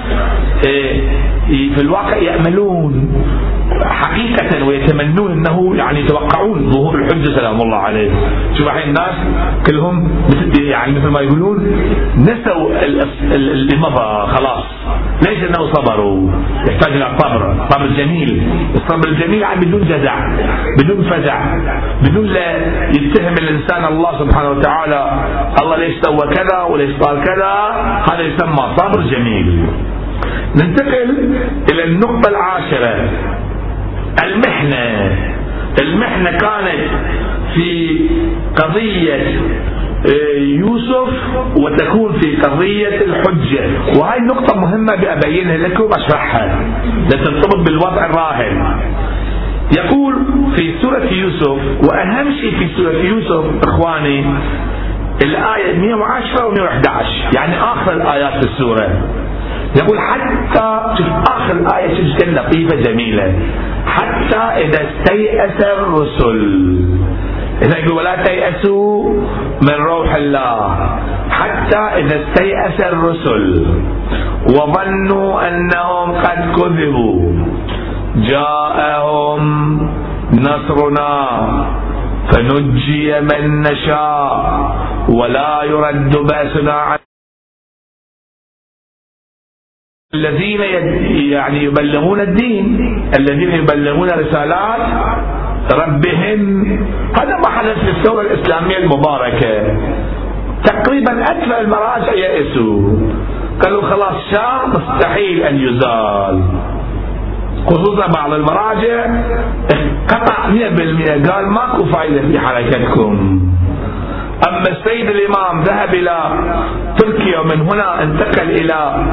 إيه، 0.66 1.00
في 1.74 1.80
الواقع 1.80 2.16
يأملون. 2.16 3.12
حقيقة 3.84 4.64
ويتمنون 4.64 5.32
إنه 5.32 5.76
يعني 5.76 6.00
يتوقعون 6.00 6.70
ظهور 6.70 6.94
الحجة 6.94 7.24
سلام 7.24 7.60
الله 7.60 7.76
عليه. 7.76 8.10
شوف 8.58 8.66
الحين 8.66 8.88
الناس 8.88 9.14
كلهم 9.66 10.10
يعني 10.58 10.92
مثل 10.92 11.08
ما 11.08 11.20
يقولون 11.20 11.56
نسوا 12.16 12.70
اللي 13.34 13.76
مضى 13.76 14.26
خلاص. 14.26 14.64
ليش 15.26 15.38
إنه 15.44 15.72
صبروا؟ 15.72 16.30
يحتاج 16.68 16.92
إلى 16.92 17.08
صبر 17.18 17.68
صبر 17.70 17.86
جميل. 17.86 18.42
الصبر 18.74 19.08
الجميل 19.08 19.40
يعني 19.40 19.66
بدون 19.66 19.80
جزع 19.80 20.14
بدون 20.78 21.02
فزع 21.10 21.56
بدون 22.02 22.26
لا 22.26 22.56
يتهم 22.88 23.34
الإنسان 23.40 23.84
الله 23.84 24.18
سبحانه 24.18 24.50
وتعالى. 24.50 25.24
الله 25.62 25.76
ليش 25.76 25.94
سوى 26.02 26.34
كذا 26.34 26.62
وليش 26.62 26.96
قال 26.96 27.24
كذا؟ 27.24 27.52
هذا 28.12 28.20
يسمى 28.20 28.64
صبر 28.76 29.00
جميل. 29.00 29.66
ننتقل 30.56 31.34
إلى 31.72 31.84
النقطة 31.84 32.28
العاشرة. 32.30 33.10
المحنة. 34.24 35.16
المحنة 35.82 36.30
كانت 36.30 36.90
في 37.54 38.00
قضية 38.56 39.40
آه، 40.06 40.38
يوسف 40.38 41.08
وتكون 41.56 42.20
في 42.20 42.36
قضية 42.36 42.88
الحجة. 43.04 43.70
وهي 43.98 44.18
النقطة 44.18 44.60
مهمة 44.60 44.94
بأبينها 44.96 45.56
لكم 45.56 45.82
وأشرحها 45.84 46.64
لترتبط 47.06 47.56
بالوضع 47.66 48.06
الراهن. 48.06 48.80
يقول 49.76 50.14
في 50.56 50.74
سورة 50.82 51.04
يوسف 51.12 51.58
وأهم 51.88 52.32
شيء 52.40 52.58
في 52.58 52.68
سورة 52.76 52.92
يوسف 52.92 53.44
إخواني 53.68 54.24
الآية 55.22 55.78
110 55.78 56.46
و 56.46 56.50
111 56.50 57.06
يعني 57.36 57.54
آخر 57.62 57.92
الآيات 57.92 58.32
في 58.44 58.50
السورة. 58.52 58.88
يقول 59.76 59.98
حتى 60.00 60.94
شوف 60.98 61.06
آخر 61.30 61.52
الآية 61.52 61.88
شوف 61.96 62.28
لطيفة 62.28 62.76
جميلة. 62.76 63.34
حتى 63.86 64.36
إذا 64.36 64.80
استيأس 64.90 65.64
الرسل. 65.64 66.40
إذا 67.62 67.78
يقول 67.78 67.92
ولا 67.92 68.22
تيأسوا 68.22 69.14
من 69.62 69.74
روح 69.74 70.14
الله. 70.14 70.58
حتى 71.30 71.78
إذا 71.78 72.16
استيأس 72.22 72.80
الرسل 72.92 73.66
وظنوا 74.48 75.48
أنهم 75.48 76.12
قد 76.12 76.40
كذبوا 76.56 77.32
جاءهم 78.16 79.42
نصرنا 80.32 81.12
فنجي 82.32 83.20
من 83.20 83.60
نشاء 83.60 84.30
ولا 85.08 85.62
يرد 85.62 86.16
بأسنا 86.16 86.72
عن 86.72 86.98
الذين 90.14 90.60
يعني 91.32 91.64
يبلغون 91.64 92.20
الدين 92.20 92.64
الذين 93.18 93.50
يبلغون 93.50 94.08
رسالات 94.08 94.80
ربهن 95.72 96.40
هذا 97.20 97.36
ما 97.36 97.48
حدث 97.50 97.78
في 97.78 97.90
الثورة 97.90 98.20
الإسلامية 98.22 98.78
المباركة. 98.78 99.76
تقريبا 100.64 101.22
أكثر 101.22 101.60
المراجع 101.60 102.12
يئسوا 102.12 102.98
قالوا 103.64 103.82
خلاص 103.82 104.14
الشام 104.26 104.70
مستحيل 104.70 105.42
أن 105.42 105.56
يزال. 105.56 106.42
خصوصا 107.66 108.06
بعض 108.06 108.32
المراجع 108.32 109.06
قطع 110.08 110.46
100% 110.46 111.30
قال 111.30 111.46
ماكو 111.46 111.84
فائدة 111.84 112.20
في 112.20 112.38
حركتكم. 112.38 113.40
أما 114.48 114.68
السيد 114.68 115.06
الإمام 115.10 115.62
ذهب 115.62 115.94
إلى 115.94 116.18
تركيا 116.98 117.38
ومن 117.38 117.60
هنا 117.60 118.02
انتقل 118.02 118.50
إلى 118.50 119.04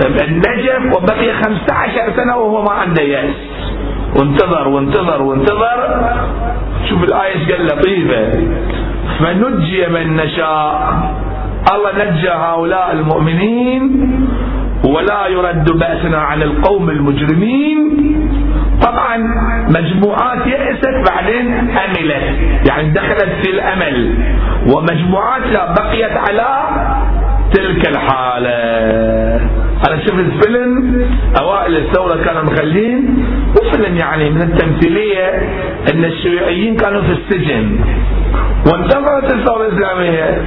النجف 0.00 0.96
وبقي 0.96 1.32
15 1.32 2.12
سنة 2.16 2.36
وهو 2.36 2.62
ما 2.62 2.70
عنده 2.70 3.02
يأس 3.02 3.34
وانتظر 4.16 4.68
وانتظر 4.68 5.22
وانتظر. 5.22 6.00
شوف 6.88 7.04
الآية 7.04 7.52
قال 7.52 7.66
لطيفة 7.66 8.32
فنجي 9.18 9.86
من 9.86 10.16
نشاء. 10.16 10.94
الله 11.74 11.90
نجى 12.04 12.30
هؤلاء 12.30 12.92
المؤمنين 12.92 13.82
ولا 14.84 15.26
يرد 15.26 15.72
بأسنا 15.72 16.18
عن 16.18 16.42
القوم 16.42 16.90
المجرمين. 16.90 17.78
طبعا 18.82 19.16
مجموعات 19.68 20.46
يأست 20.46 21.10
بعدين 21.10 21.70
أملت 21.70 22.24
يعني 22.68 22.90
دخلت 22.90 23.32
في 23.42 23.50
الأمل. 23.50 24.14
ومجموعات 24.74 25.42
لا 25.52 25.72
بقيت 25.72 26.16
على 26.28 26.48
تلك 27.52 27.88
الحالة. 27.88 29.63
أنا 29.88 30.00
شفت 30.04 30.44
فيلم 30.44 31.06
أوائل 31.40 31.76
الثورة 31.76 32.24
كانوا 32.24 32.42
مخلين 32.42 33.24
وفيلم 33.56 33.96
يعني 33.96 34.30
من 34.30 34.42
التمثيلية 34.42 35.28
أن 35.92 36.04
الشيوعيين 36.04 36.76
كانوا 36.76 37.02
في 37.02 37.12
السجن. 37.12 37.76
وانتظرت 38.72 39.32
الثورة 39.34 39.66
الإسلامية 39.66 40.42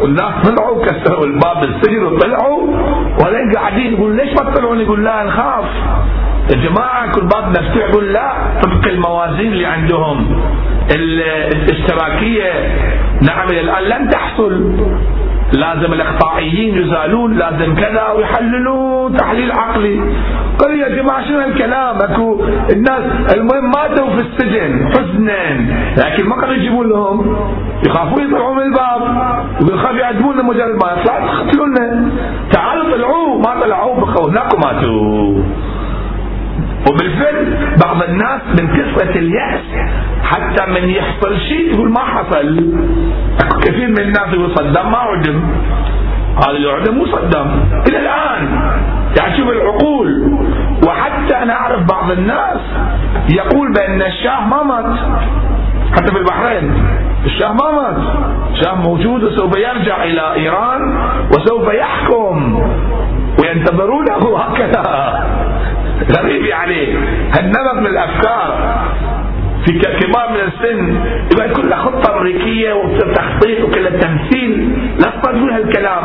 والناس 0.00 0.32
طلعوا 0.44 0.84
كسروا 0.86 1.26
الباب 1.26 1.64
السجن 1.64 2.02
وطلعوا 2.02 2.62
وبعدين 3.20 3.52
قاعدين 3.56 3.92
يقول 3.92 4.16
ليش 4.16 4.30
ما 4.30 4.50
تطلعون؟ 4.50 4.80
يقول 4.80 5.04
لا 5.04 5.24
نخاف. 5.24 5.64
يا 6.50 6.56
جماعة 6.68 7.12
كل 7.12 7.20
باب 7.20 7.48
مفتوح. 7.48 7.88
يقول 7.88 8.12
لا 8.12 8.32
طبق 8.62 8.86
الموازين 8.88 9.52
اللي 9.52 9.66
عندهم. 9.66 10.40
الاشتراكية 10.94 12.52
نعم 13.22 13.48
الآن 13.48 13.82
لن 13.84 14.10
تحصل. 14.10 14.72
لازم 15.52 15.92
الاقطاعيين 15.92 16.74
يزالون 16.78 17.34
لازم 17.34 17.74
كذا 17.74 18.08
ويحللون 18.16 19.16
تحليل 19.16 19.52
عقلي. 19.52 20.00
قال 20.58 20.80
يا 20.80 20.88
جماعة 20.88 21.28
شنو 21.28 21.40
الكلام 21.40 21.96
أكو 22.02 22.44
الناس 22.70 23.02
المهم 23.34 23.70
ماتوا 23.70 24.10
في 24.10 24.20
السجن 24.20 24.88
حزنا 24.92 25.42
لكن 25.96 26.28
ما 26.28 26.36
كانوا 26.40 26.54
يجيبون 26.54 26.88
لهم 26.88 27.36
يخافون 27.86 28.22
يطلعون 28.22 28.56
من 28.56 28.62
الباب 28.62 29.02
ويخاف 29.62 29.94
يعدمون 29.94 30.44
مجرد 30.44 30.74
ما 30.84 30.92
يطلع 30.92 31.18
يقتلونا 31.24 32.10
تعالوا 32.52 32.96
طلعوا 32.96 33.38
ما 33.38 33.54
بخوا 34.00 34.30
هناك 34.30 34.54
ماتوا. 34.64 35.42
وبالفعل 36.90 37.56
بعض 37.84 38.02
الناس 38.02 38.40
من 38.60 38.66
كثرة 38.66 39.18
اليأس 39.18 39.60
حتى 40.24 40.66
من 40.66 40.88
يحصل 40.88 41.38
شيء 41.38 41.74
يقول 41.74 41.90
ما 41.90 42.00
حصل. 42.00 42.74
كثير 43.62 43.88
من 43.88 44.00
الناس 44.00 44.28
يقول 44.32 44.54
صدام 44.54 44.92
ما 44.92 44.98
عدم. 44.98 45.40
هذا 46.36 46.56
اللي 46.56 46.70
عدم 46.70 46.94
مو 46.94 47.06
صدام. 47.06 47.64
إلى 47.88 47.98
الآن. 47.98 48.72
يعني 49.18 49.36
شوف 49.36 49.48
العقول. 49.48 50.38
وحتى 50.86 51.42
أنا 51.42 51.52
أعرف 51.52 51.82
بعض 51.82 52.10
الناس 52.10 52.60
يقول 53.30 53.72
بأن 53.72 54.02
الشاه 54.02 54.40
ما 54.46 54.62
مات. 54.62 54.98
حتى 55.92 56.12
في 56.12 56.18
البحرين. 56.18 56.72
الشاه 57.24 57.52
ما 57.52 57.72
مات. 57.72 57.96
الشاه 58.52 58.74
موجود 58.74 59.24
وسوف 59.24 59.56
يرجع 59.56 60.04
إلى 60.04 60.34
إيران 60.34 60.80
وسوف 61.30 61.74
يحكم. 61.74 62.62
وينتظرونه 63.42 64.38
هكذا. 64.38 64.82
غريب 66.10 66.44
يعني. 66.44 66.86
هالنمط 67.32 67.74
من 67.80 67.86
الأفكار 67.86 68.82
في 69.66 69.72
كبار 69.78 70.30
من 70.30 70.40
السن 70.40 71.00
يبقى 71.32 71.48
كلها 71.48 71.78
خطة 71.78 72.16
أمريكية 72.16 72.72
وتخطيط 72.72 73.64
وكلها 73.64 73.90
تمثيل 73.90 74.72
لا 74.98 75.10
تطلبون 75.10 75.50
هالكلام. 75.50 76.02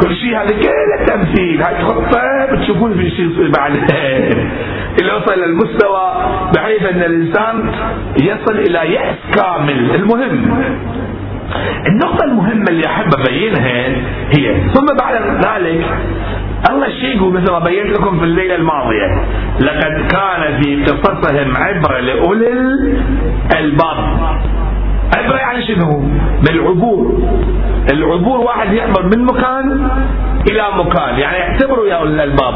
كل 0.00 0.16
شيء 0.16 0.36
هذا 0.36 0.48
كله 0.48 1.06
تمثيل 1.06 1.62
هاي 1.62 1.84
خطه 1.84 2.46
بتشوفون 2.52 2.94
في 2.94 3.10
شيء 3.10 3.50
بعد 3.50 3.72
اللي 5.00 5.12
وصل 5.16 5.32
إلى 5.32 5.44
المستوى 5.44 6.12
بحيث 6.54 6.82
أن 6.82 7.02
الإنسان 7.02 7.72
يصل 8.22 8.58
إلى 8.58 8.92
يأس 8.94 9.16
كامل. 9.34 9.94
المهم 9.94 10.62
النقطة 11.86 12.24
المهمة 12.24 12.64
اللي 12.68 12.86
أحب 12.86 13.10
أبينها 13.20 13.86
هي 14.38 14.70
ثم 14.74 14.86
بعد 14.98 15.14
ذلك 15.44 15.86
الله 16.70 16.88
شيء 16.88 17.30
مثل 17.30 17.52
ما 17.52 17.58
بينت 17.58 17.90
لكم 17.90 18.18
في 18.18 18.24
الليلة 18.24 18.54
الماضية؟ 18.54 19.24
لقد 19.60 20.06
كان 20.10 20.62
في 20.62 20.84
قصصهم 20.84 21.56
عبرة 21.56 21.98
لأولي 22.00 22.48
الباب 23.58 24.18
عبرة 25.16 25.36
يعني 25.36 25.66
شنو؟ 25.66 26.02
بالعبور. 26.42 27.22
العبور 27.92 28.40
واحد 28.40 28.72
يعبر 28.72 29.02
من 29.16 29.24
مكان 29.24 29.88
إلى 30.50 30.62
مكان. 30.78 31.18
يعني 31.18 31.42
اعتبروا 31.42 31.86
يا 31.86 31.94
أولي 31.94 32.24
الباب. 32.24 32.54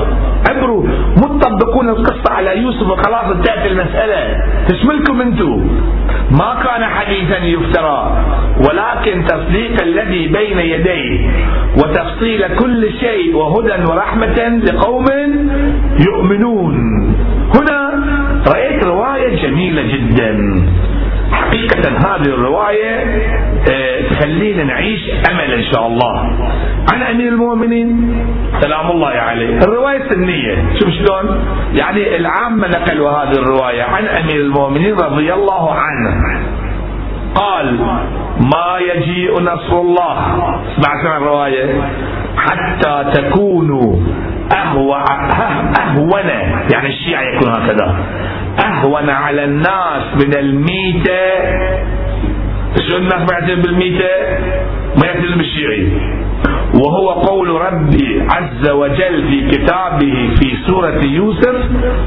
عبروا. 0.49 0.83
مو 1.17 1.39
تطبقون 1.39 1.89
القصة 1.89 2.33
على 2.33 2.63
يوسف 2.63 2.91
وخلاص 2.91 3.25
انتهت 3.37 3.67
المسألة. 3.67 4.45
تشملكم 4.69 5.21
أنتم 5.21 5.69
ما 6.31 6.63
كان 6.65 6.85
حديثا 6.85 7.39
يفترى. 7.39 8.25
ولكن 8.69 9.25
تصديق 9.25 9.83
الذي 9.83 10.29
بين 10.29 10.59
يديه 10.59 11.31
وتفصيل 11.77 12.57
كل 12.57 12.91
شيء 13.01 13.37
وهدى 13.37 13.85
ورحمة 13.91 14.61
لقوم 14.65 15.07
يؤمنون. 16.07 16.75
هنا 17.55 18.05
رأيت 18.49 18.85
رواية 18.87 19.43
جميلة 19.43 19.83
جدا. 19.83 20.63
حقيقة 21.33 21.89
هذه 21.89 22.27
الرواية 22.27 22.91
آه، 23.71 24.09
تخلينا 24.11 24.65
نعيش 24.65 25.01
أمل 25.31 25.53
إن 25.53 25.65
شاء 25.73 25.87
الله. 25.87 26.33
عن 26.93 27.03
أمير 27.03 27.29
المؤمنين 27.29 28.17
سلام 28.61 28.91
الله 28.91 29.09
عليه. 29.09 29.59
الرواية 29.59 29.97
السنية 29.97 30.79
شوف 30.79 30.91
شلون؟ 30.91 31.45
يعني 31.75 32.17
العامة 32.17 32.69
نقلوا 32.69 33.11
هذه 33.11 33.39
الرواية 33.39 33.83
عن 33.83 34.05
أمير 34.07 34.41
المؤمنين 34.41 34.95
رضي 34.95 35.35
الله 35.35 35.75
عنه. 35.75 36.41
قال 37.35 37.79
ما 38.41 38.79
يجيء 38.95 39.41
نصر 39.41 39.81
الله. 39.81 40.19
اسمع 40.79 41.17
الرواية. 41.17 41.81
حتى 42.37 43.05
تكونوا 43.15 43.97
أهون. 44.53 46.29
يعني 46.73 46.89
الشيعة 46.89 47.23
يكون 47.23 47.49
هكذا. 47.51 47.97
أهون 48.65 49.11
على 49.11 49.45
الناس 49.45 50.25
من 50.25 50.39
الميتة 50.39 51.27
شو 52.89 52.97
الناس 52.97 53.15
ما 53.15 53.27
يعترف 53.33 53.59
بالميتة 53.59 54.09
ما 54.97 55.07
يعترف 55.07 55.37
بالشيعي. 55.37 55.89
وهو 56.75 57.11
قول 57.11 57.49
ربي 57.49 58.23
عز 58.31 58.71
وجل 58.71 59.29
في 59.29 59.49
كتابه 59.51 60.31
في 60.41 60.57
سورة 60.67 61.05
يوسف 61.05 61.57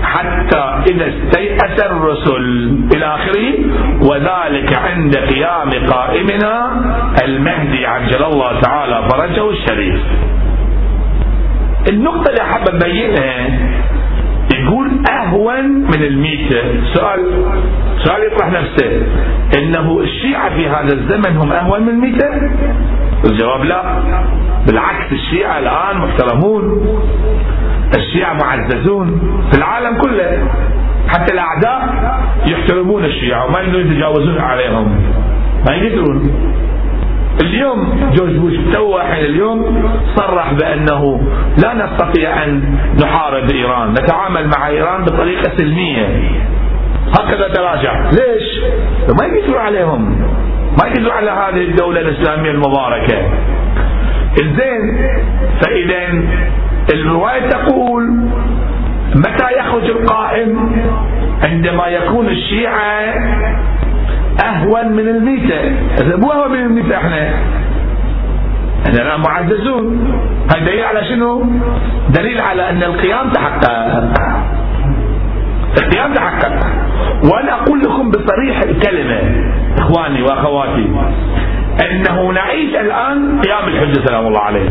حتى 0.03 0.81
إذا 0.91 1.07
استيأس 1.09 1.79
الرسل 1.85 2.75
إلى 2.95 3.05
آخره 3.05 3.53
وذلك 4.09 4.77
عند 4.77 5.15
قيام 5.17 5.69
قائمنا 5.89 6.71
المهدي 7.25 7.85
عجل 7.85 8.23
الله 8.23 8.59
تعالى 8.61 9.09
فرجه 9.11 9.49
الشريف. 9.49 10.01
النقطة 11.89 12.29
اللي 12.29 12.43
حابب 12.43 12.83
أبينها 12.83 13.59
يقول 14.53 14.89
أهون 15.11 15.65
من 15.65 16.03
الميتة 16.03 16.61
سؤال 16.93 17.19
سؤال 18.03 18.33
يطرح 18.33 18.47
نفسه. 18.51 19.01
إنه 19.57 19.99
الشيعة 19.99 20.55
في 20.55 20.69
هذا 20.69 20.93
الزمن 20.93 21.37
هم 21.37 21.51
أهون 21.51 21.81
من 21.81 21.89
الميتة 21.89 22.27
الجواب 23.25 23.63
لا. 23.63 23.83
بالعكس 24.67 25.11
الشيعة 25.11 25.59
الآن 25.59 25.97
محترمون. 25.97 26.85
الشيعة 27.97 28.33
معززون 28.33 29.21
في 29.51 29.57
العالم 29.57 29.97
كله. 30.01 30.47
حتى 31.07 31.33
الأعداء 31.33 31.95
يحترمون 32.47 33.05
الشيعة 33.05 33.45
وما 33.45 33.59
يقدرون 33.59 33.87
يتجاوزون 33.87 34.37
عليهم. 34.37 34.95
ما 35.67 35.75
يقدرون. 35.75 36.31
اليوم 37.41 38.11
جورج 38.13 38.35
بوش 38.35 38.53
تو 38.73 38.99
اليوم 38.99 39.89
صرح 40.15 40.53
بأنه 40.53 41.21
لا 41.63 41.73
نستطيع 41.73 42.43
أن 42.43 42.77
نحارب 43.03 43.51
إيران، 43.51 43.91
نتعامل 43.91 44.49
مع 44.57 44.67
إيران 44.67 45.03
بطريقة 45.03 45.57
سلمية. 45.57 46.07
هكذا 47.19 47.47
تراجع، 47.47 48.09
ليش؟ 48.09 48.63
ما 49.19 49.25
يقدروا 49.25 49.61
عليهم. 49.61 50.21
ما 50.81 50.87
يقدروا 50.87 51.13
على 51.13 51.31
هذه 51.31 51.63
الدولة 51.63 52.01
الإسلامية 52.01 52.51
المباركة. 52.51 53.17
زين 54.35 54.97
فإذا 55.61 56.23
الرواية 56.93 57.49
تقول 57.49 58.03
متى 59.15 59.45
يخرج 59.59 59.83
القائم؟ 59.83 60.71
عندما 61.43 61.87
يكون 61.87 62.27
الشيعة 62.27 63.13
أهون 64.45 64.91
من 64.91 65.07
الميتة. 65.07 65.61
مو 66.17 66.31
أهون 66.31 66.51
من 66.51 66.59
الميتة 66.59 66.97
إحنا. 66.97 67.29
إحنا 68.87 69.01
الآن 69.01 69.21
معززون. 69.21 70.13
هاي 70.53 70.61
دليل 70.65 70.83
على 70.83 71.05
شنو؟ 71.05 71.45
دليل 72.09 72.41
على 72.41 72.69
أن 72.69 72.83
القيام 72.83 73.29
تحقق. 73.29 74.13
القيام 75.81 76.13
تحقق. 76.13 76.53
وأنا 77.33 77.53
أقول 77.53 77.79
لكم 77.79 78.11
بصريح 78.11 78.61
الكلمة 78.61 79.19
إخواني 79.77 80.21
وأخواتي 80.21 80.87
أنه 81.91 82.31
نعيش 82.31 82.75
الآن 82.75 83.41
قيام 83.41 83.67
الحجة 83.67 84.07
سلام 84.07 84.27
الله 84.27 84.39
عليه. 84.39 84.69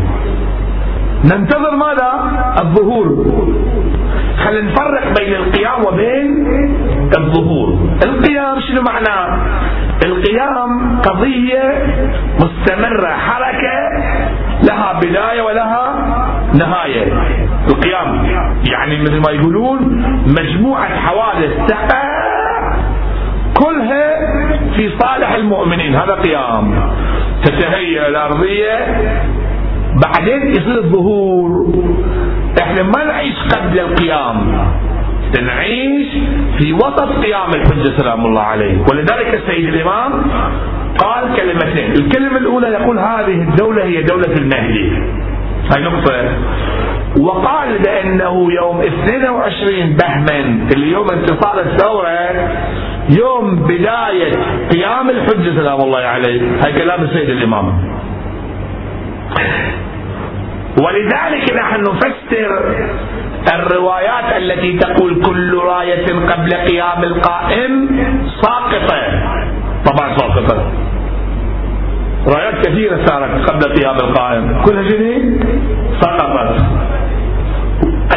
ننتظر 1.25 1.75
ماذا؟ 1.75 2.11
الظهور. 2.61 3.25
خلينا 4.45 4.71
نفرق 4.71 5.19
بين 5.19 5.33
القيام 5.33 5.85
وبين 5.85 6.47
الظهور. 7.17 7.79
القيام 8.05 8.59
شنو 8.59 8.81
معناه 8.81 9.39
القيام 10.05 10.99
قضية 10.99 11.85
مستمرة 12.39 13.07
حركة 13.07 13.77
لها 14.63 14.99
بداية 14.99 15.41
ولها 15.41 15.85
نهاية. 16.53 17.13
القيام 17.67 18.25
يعني 18.71 19.01
مثل 19.01 19.17
ما 19.17 19.31
يقولون 19.31 19.79
مجموعة 20.39 20.95
حوادث 20.95 21.51
تقع 21.67 22.19
كلها 23.53 24.19
في 24.75 24.89
صالح 24.99 25.31
المؤمنين. 25.31 25.95
هذا 25.95 26.13
قيام. 26.13 26.91
تتهيأ 27.43 28.07
الأرضية 28.07 28.77
بعدين 30.03 30.47
يصير 30.51 30.77
الظهور. 30.77 31.73
إحنا 32.59 32.83
ما 32.83 33.03
نعيش 33.03 33.35
قبل 33.55 33.79
القيام. 33.79 34.67
نعيش 35.41 36.07
في 36.57 36.73
وسط 36.73 37.09
قيام 37.23 37.49
الحجة 37.49 37.97
سلام 37.97 38.25
الله 38.25 38.41
عليه. 38.41 38.77
ولذلك 38.91 39.33
السيد 39.33 39.73
الإمام 39.73 40.11
قال 40.97 41.35
كلمتين. 41.35 41.91
الكلمة 41.91 42.37
الأولى 42.37 42.67
يقول 42.67 42.99
هذه 42.99 43.41
الدولة 43.49 43.83
هي 43.83 44.01
دولة 44.03 44.33
المهدي. 44.33 44.91
هاي 45.71 45.83
نقطة. 45.83 46.29
وقال 47.19 47.77
بأنه 47.77 48.53
يوم 48.53 48.81
22 48.81 49.97
بهمن 49.97 50.67
اليوم 50.75 51.07
انتصار 51.11 51.59
الثورة 51.59 52.09
يوم 53.09 53.55
بداية 53.55 54.31
قيام 54.71 55.09
الحجة 55.09 55.55
سلام 55.55 55.81
الله 55.81 55.99
عليه. 55.99 56.41
هاي 56.63 56.73
كلام 56.73 57.03
السيد 57.03 57.29
الإمام. 57.29 57.99
ولذلك 60.85 61.53
نحن 61.55 61.81
نفسر 61.81 62.75
الروايات 63.55 64.37
التي 64.37 64.77
تقول 64.77 65.21
كل 65.25 65.57
راية 65.57 66.05
قبل 66.05 66.53
قيام 66.53 67.03
القائم 67.03 67.89
ساقطة. 68.41 69.01
طبعا 69.85 70.17
ساقطة. 70.17 70.71
رايات 72.27 72.67
كثيرة 72.67 73.05
صارت 73.05 73.49
قبل 73.49 73.73
قيام 73.79 73.95
القائم. 73.95 74.61
كلها 74.65 74.89
شنو 74.89 75.13
سقطت. 76.01 76.61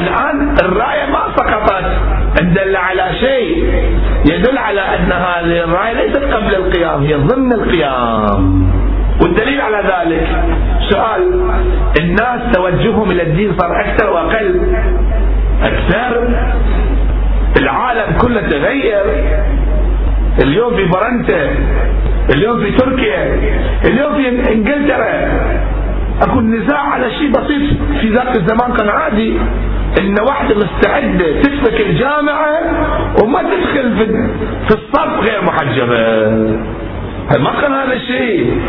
الآن 0.01 0.55
الراية 0.65 1.07
ما 1.07 1.23
سقطت. 1.37 1.85
دل 2.43 2.77
على 2.77 3.11
شيء. 3.21 3.65
يدل 4.31 4.59
على 4.59 4.81
أن 4.81 5.13
هذه 5.13 5.65
الراية 5.65 5.93
ليست 5.93 6.25
قبل 6.25 6.55
القيام 6.55 7.03
هي 7.03 7.15
ضمن 7.15 7.53
القيام. 7.53 8.73
والدليل 9.23 9.61
على 9.61 9.77
ذلك 9.77 10.27
سؤال 10.91 11.23
الناس 12.01 12.53
توجههم 12.55 13.11
إلى 13.11 13.23
الدين 13.23 13.57
صار 13.59 13.81
أكثر 13.81 14.11
وأقل؟ 14.11 14.61
أكثر. 15.63 16.29
العالم 17.61 18.19
كله 18.21 18.41
تغير. 18.41 19.03
اليوم 20.43 20.77
في 20.77 20.89
فرنسا 20.89 21.55
اليوم 22.35 22.61
في 22.61 22.71
تركيا 22.71 23.23
اليوم 23.85 24.15
في 24.15 24.53
إنجلترا. 24.53 25.13
أكو 26.23 26.41
نزاع 26.41 26.81
على 26.81 27.11
شيء 27.11 27.31
بسيط 27.31 27.79
في 28.01 28.09
ذاك 28.09 28.37
الزمان 28.37 28.73
كان 28.77 28.89
عادي. 28.89 29.39
إن 30.01 30.17
واحدة 30.29 30.55
مستعدة 30.55 31.41
تسلك 31.43 31.81
الجامعة 31.81 32.55
وما 33.23 33.43
تدخل 33.43 33.97
في 34.69 34.75
الصف 34.75 35.21
غير 35.21 35.45
محجبة. 35.45 36.03
ما 37.31 37.61
كان 37.61 37.73
هذا 37.73 37.93
الشيء. 37.93 38.61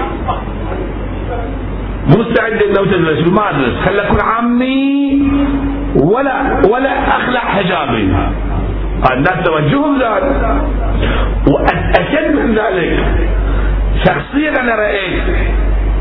مستعد 2.08 2.62
إنه 2.63 2.92
تدرس. 2.92 3.28
ما 3.28 3.50
أدرس. 3.50 3.76
خل 3.86 4.00
أكون 4.00 4.22
عمي 4.22 5.32
ولا 5.96 6.62
ولا 6.70 7.08
أخلع 7.08 7.39
حجابي؟ 7.39 8.13
الناس 9.12 9.44
توجههم 9.46 10.00
زاد 10.00 10.24
واشد 11.48 12.36
من 12.36 12.56
ذلك. 12.56 13.06
شخصيا 14.06 14.62
أنا 14.62 14.76
رأيت 14.76 15.24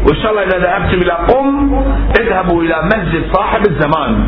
وإن 0.07 0.17
شاء 0.23 0.31
الله 0.31 0.43
إذا 0.43 0.59
ذهبتم 0.59 0.99
إلى 1.03 1.13
قم 1.13 1.85
اذهبوا 2.21 2.63
إلى 2.63 2.75
مسجد 2.85 3.23
صاحب 3.33 3.61
الزمان 3.67 4.25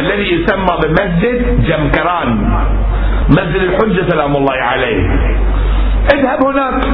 الذي 0.00 0.34
يسمى 0.34 0.74
بمسجد 0.84 1.64
جمكران. 1.64 2.28
مسجد 3.28 3.62
الحجة 3.62 4.08
سلام 4.08 4.36
الله 4.36 4.54
عليه. 4.54 5.02
اذهب 6.14 6.44
هناك. 6.44 6.84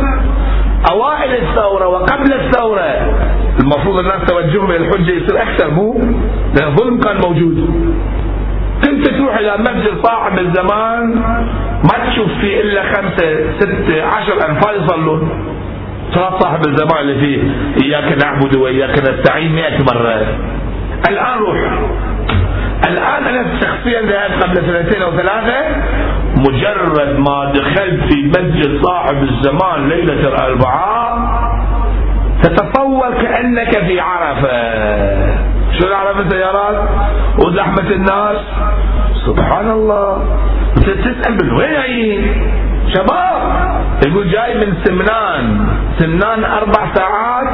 أوائل 0.91 1.35
الثورة 1.35 1.87
وقبل 1.87 2.33
الثورة. 2.33 3.19
المفروض 3.61 3.99
الناس 3.99 4.25
توجههم 4.29 4.71
إلى 4.71 4.77
الحجة 4.77 5.11
يصير 5.11 5.43
أكثر 5.43 5.71
مو؟ 5.71 6.01
لأن 6.55 6.69
الظلم 6.69 7.01
كان 7.01 7.17
موجود. 7.17 7.57
كنت 8.85 9.09
تروح 9.09 9.39
إلى 9.39 9.57
مسجد 9.59 10.03
صاحب 10.03 10.39
الزمان 10.39 11.15
ما 11.85 12.11
تشوف 12.11 12.29
فيه 12.41 12.61
إلا 12.61 12.83
خمسة 12.83 13.59
ستة 13.59 14.03
عشر 14.05 14.49
انفار 14.49 14.75
يصلون. 14.75 15.29
صلاة 16.15 16.39
صاحب 16.39 16.61
الزمان 16.69 16.99
اللي 17.01 17.15
فيه 17.21 17.39
إياك 17.85 18.25
نعبد 18.25 18.57
وإياك 18.57 18.99
نستعين 18.99 19.55
100 19.55 19.79
مرة. 19.93 20.27
الآن 21.09 21.39
روح. 21.39 21.79
الآن 22.89 23.25
أنا 23.25 23.61
شخصيا 23.61 24.01
ذهبت 24.01 24.45
قبل 24.45 24.57
سنتين 24.57 25.03
أو 25.03 25.11
ثلاثة 25.11 25.55
مجرد 26.45 27.19
ما 27.19 27.53
دخلت 27.55 28.13
في 28.13 28.23
مسجد 28.29 28.83
صاحب 28.83 29.23
الزمان 29.23 29.89
ليلة 29.89 30.29
الأربعاء 30.29 31.19
تتصور 32.43 33.11
كأنك 33.23 33.71
في 33.87 34.01
عرفة. 34.01 34.59
شو 35.79 35.95
عرفه 35.95 36.29
سيارات؟ 36.29 36.89
وزحمة 37.39 37.91
الناس؟ 37.91 38.37
سبحان 39.27 39.71
الله. 39.71 40.39
تسأل 40.77 41.33
من 41.43 41.53
وين 41.53 41.73
جايين؟ 41.73 42.23
شباب 42.95 43.41
يقول 44.07 44.31
جاي 44.31 44.55
من 44.55 44.75
سمنان. 44.85 45.67
سمنان 45.99 46.45
أربع 46.45 46.95
ساعات 46.95 47.49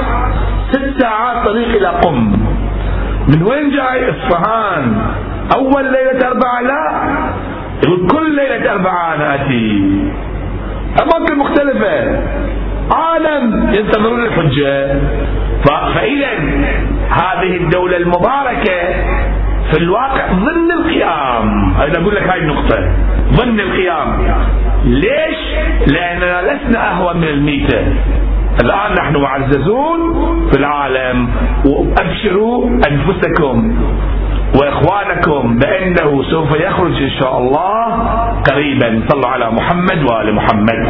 ست 0.72 1.00
ساعات 1.02 1.46
طريق 1.46 1.68
إلى 1.68 1.88
قم. 1.88 2.32
من 3.28 3.42
وين 3.42 3.70
جاي؟ 3.70 4.10
إصفهان. 4.10 5.02
أول 5.56 5.84
ليلة 5.84 6.28
أربعة؟ 6.28 6.60
لا. 6.60 7.29
يقول 7.84 8.06
كل 8.10 8.36
ليلة 8.36 8.72
أربعة 8.72 9.14
أنا 9.14 9.34
أتي. 9.34 9.92
أماكن 11.02 11.38
مختلفة. 11.38 12.22
عالم 12.92 13.72
ينتظرون 13.74 14.24
الحجة. 14.24 15.00
فاذا 15.64 16.28
هذه 17.10 17.56
الدولة 17.56 17.96
المباركة 17.96 18.80
في 19.70 19.78
الواقع 19.78 20.32
ضمن 20.32 20.70
القيام. 20.72 21.74
أنا 21.82 21.98
أقول 21.98 22.14
لك 22.14 22.22
هاي 22.22 22.38
النقطة. 22.38 22.92
ضمن 23.32 23.60
القيام. 23.60 24.34
ليش؟ 24.84 25.38
لأننا 25.86 26.42
لسنا 26.42 26.90
أهون 26.90 27.16
من 27.16 27.28
الميتة. 27.28 27.80
الآن 28.62 28.94
نحن 28.94 29.16
معززون 29.16 30.00
في 30.52 30.58
العالم. 30.58 31.28
وأبشروا 31.64 32.68
أنفسكم. 32.68 33.76
وإخوانكم 34.54 35.58
بأنه 35.58 36.22
سوف 36.30 36.50
يخرج 36.60 37.02
إن 37.02 37.10
شاء 37.20 37.38
الله 37.38 37.84
قريبا. 38.50 39.02
صلوا 39.08 39.28
على 39.28 39.50
محمد 39.50 39.98
وآل 40.10 40.34
محمد. 40.34 40.80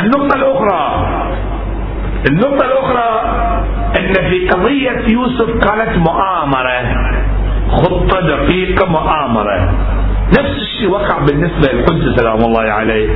النقطة 0.00 0.36
الأخرى 0.36 0.84
النقطة 2.28 2.64
الأخرى 2.66 3.10
أن 3.98 4.12
في 4.30 4.48
قضية 4.48 5.02
يوسف 5.08 5.50
كانت 5.50 5.92
مؤامرة 6.08 6.80
خطة 7.70 8.20
دقيقة 8.20 8.86
مؤامرة. 8.86 9.74
نفس 10.38 10.65
الشيء 10.76 10.90
وقع 10.90 11.18
بالنسبة 11.18 11.72
للحج 11.72 12.16
سلام 12.20 12.38
الله 12.44 12.62
عليه. 12.62 13.08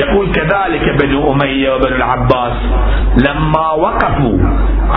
يقول 0.00 0.32
كذلك 0.32 0.84
بنو 1.02 1.32
أمية 1.32 1.74
وبنو 1.74 1.96
العباس 1.96 2.56
لما 3.26 3.66
وقفوا 3.72 4.38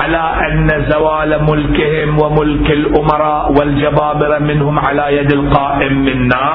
على 0.04 0.24
أن 0.48 0.86
زوال 0.92 1.32
ملكهم 1.50 2.20
وملك 2.22 2.72
الأمراء 2.72 3.52
والجبابرة 3.52 4.40
منهم 4.40 4.80
على 4.80 5.18
يد 5.18 5.32
القائم 5.34 5.94
منا 6.06 6.48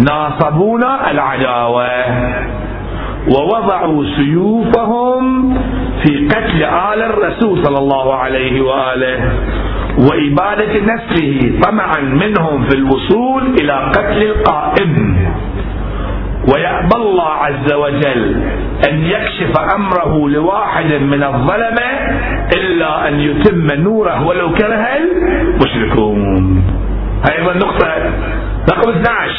ناصبونا 0.00 1.10
العداوة 1.10 1.88
ووضعوا 3.28 4.04
سيوفهم 4.16 5.54
في 6.02 6.28
قتل 6.28 6.60
آل 6.92 7.00
الرسول 7.02 7.64
صلى 7.64 7.78
الله 7.78 8.14
عليه 8.14 8.60
وآله. 8.60 9.32
وإبادة 9.98 10.80
نفسه 10.94 11.60
طمعا 11.62 12.00
منهم 12.00 12.68
في 12.68 12.74
الوصول 12.76 13.42
إلى 13.60 13.72
قتل 13.72 14.22
القائم. 14.22 15.16
ويأبى 16.54 16.96
الله 16.96 17.28
عز 17.28 17.72
وجل 17.72 18.42
أن 18.88 19.04
يكشف 19.04 19.58
أمره 19.74 20.28
لواحد 20.28 20.92
من 20.94 21.22
الظلمة 21.22 21.88
إلا 22.56 23.08
أن 23.08 23.20
يتم 23.20 23.66
نوره 23.82 24.26
ولو 24.26 24.54
كره 24.54 24.86
المشركون. 24.96 26.62
أيضا 27.32 27.54
نقطة 27.54 27.86
رقم 28.72 28.90
12 28.90 29.32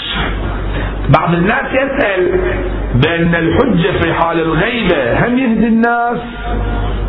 بعض 1.18 1.34
الناس 1.34 1.66
يسأل 1.74 2.40
بأن 2.96 3.36
الحجة 3.36 3.92
في 4.02 4.14
حال 4.14 4.40
الغيبة 4.40 5.28
هم 5.28 5.38
يهدي 5.38 5.68
الناس؟ 5.68 6.20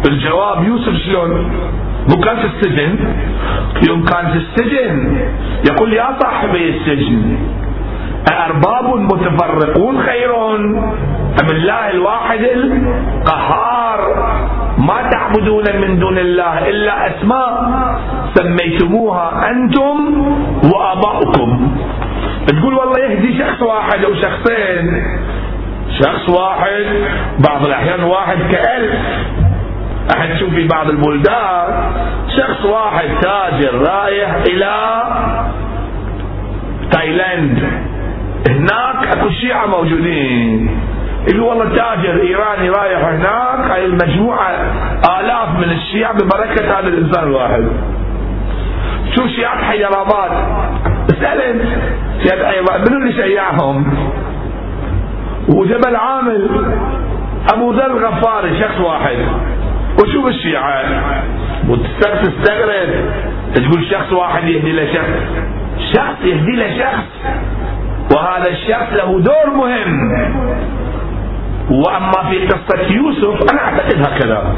الجواب 0.08 0.64
يوسف 0.64 0.94
شلون؟ 1.06 1.30
مو 2.08 2.20
كان 2.20 2.36
في 2.36 2.46
السجن. 2.46 2.98
يوم 3.88 4.04
كان 4.04 4.26
في 4.32 4.38
السجن 4.38 5.18
يقول 5.70 5.92
يا 5.92 6.16
صاحبي 6.20 6.68
السجن 6.76 7.38
أأرباب 8.32 8.96
متفرقون 8.96 10.02
خير 10.02 10.56
أم 11.40 11.48
الله 11.50 11.90
الواحد 11.90 12.40
القهار؟ 12.40 14.00
ما 14.78 15.10
تعبدون 15.10 15.64
من 15.82 15.98
دون 15.98 16.18
الله 16.18 16.68
إلا 16.68 16.94
أسماء 17.10 17.52
سميتموها 18.34 19.50
أنتم 19.50 19.96
وآباؤكم. 20.74 21.76
تقول 22.46 22.74
والله 22.74 22.98
يهدي 22.98 23.38
شخص 23.38 23.62
واحد 23.62 24.04
أو 24.04 24.14
شخصين. 24.14 25.02
شخص 26.02 26.28
واحد 26.28 26.86
بعض 27.48 27.66
الأحيان 27.66 28.00
واحد 28.04 28.36
كألف. 28.52 28.94
أحد 30.16 30.28
تشوف 30.34 30.54
في 30.54 30.68
بعض 30.68 30.90
البلدان 30.90 31.92
شخص 32.36 32.64
واحد 32.64 33.08
تاجر 33.20 33.74
رايح 33.74 34.34
إلى 34.48 35.02
تايلاند. 36.92 37.58
هناك 38.48 39.16
أكو 39.16 39.30
شيعة 39.30 39.66
موجودين. 39.66 40.80
اللي 41.30 41.40
والله 41.40 41.64
تاجر 41.64 42.20
إيراني 42.22 42.70
رايح 42.70 43.04
هناك 43.04 43.70
هاي 43.70 43.84
المجموعة 43.84 44.50
آلاف 45.20 45.48
من 45.58 45.70
الشيعة 45.70 46.12
ببركة 46.12 46.78
هذا 46.78 46.88
الإنسان 46.88 47.24
الواحد 47.24 47.68
شوف 49.14 49.26
شيعة 49.26 49.64
حيرابات 49.64 50.30
اسأل 51.10 51.40
انت 51.40 51.62
شيعة 52.22 52.78
منو 52.88 52.98
اللي 52.98 53.12
شيعهم 53.12 53.94
وجبل 55.48 55.96
عامل 55.96 56.48
أبو 57.52 57.72
ذر 57.72 57.86
الغفاري 57.86 58.60
شخص 58.60 58.80
واحد. 58.80 59.16
وشوف 60.02 60.26
الشيعة. 60.26 60.84
وتستغرب 61.68 62.90
تقول 63.54 63.84
شخص 63.90 64.12
واحد 64.12 64.44
يهدي 64.48 64.72
له 64.72 64.86
شخص 64.94 65.20
شخص 65.94 66.24
يهدي 66.24 66.56
له 66.56 66.78
شخص 66.78 67.32
وهذا 68.14 68.48
الشخص 68.50 68.92
له 68.92 69.20
دور 69.20 69.54
مهم. 69.56 70.10
وأما 71.70 72.30
في 72.30 72.46
قصة 72.46 72.90
يوسف 72.90 73.50
أنا 73.52 73.64
أعتقد 73.64 74.02
هكذا. 74.02 74.54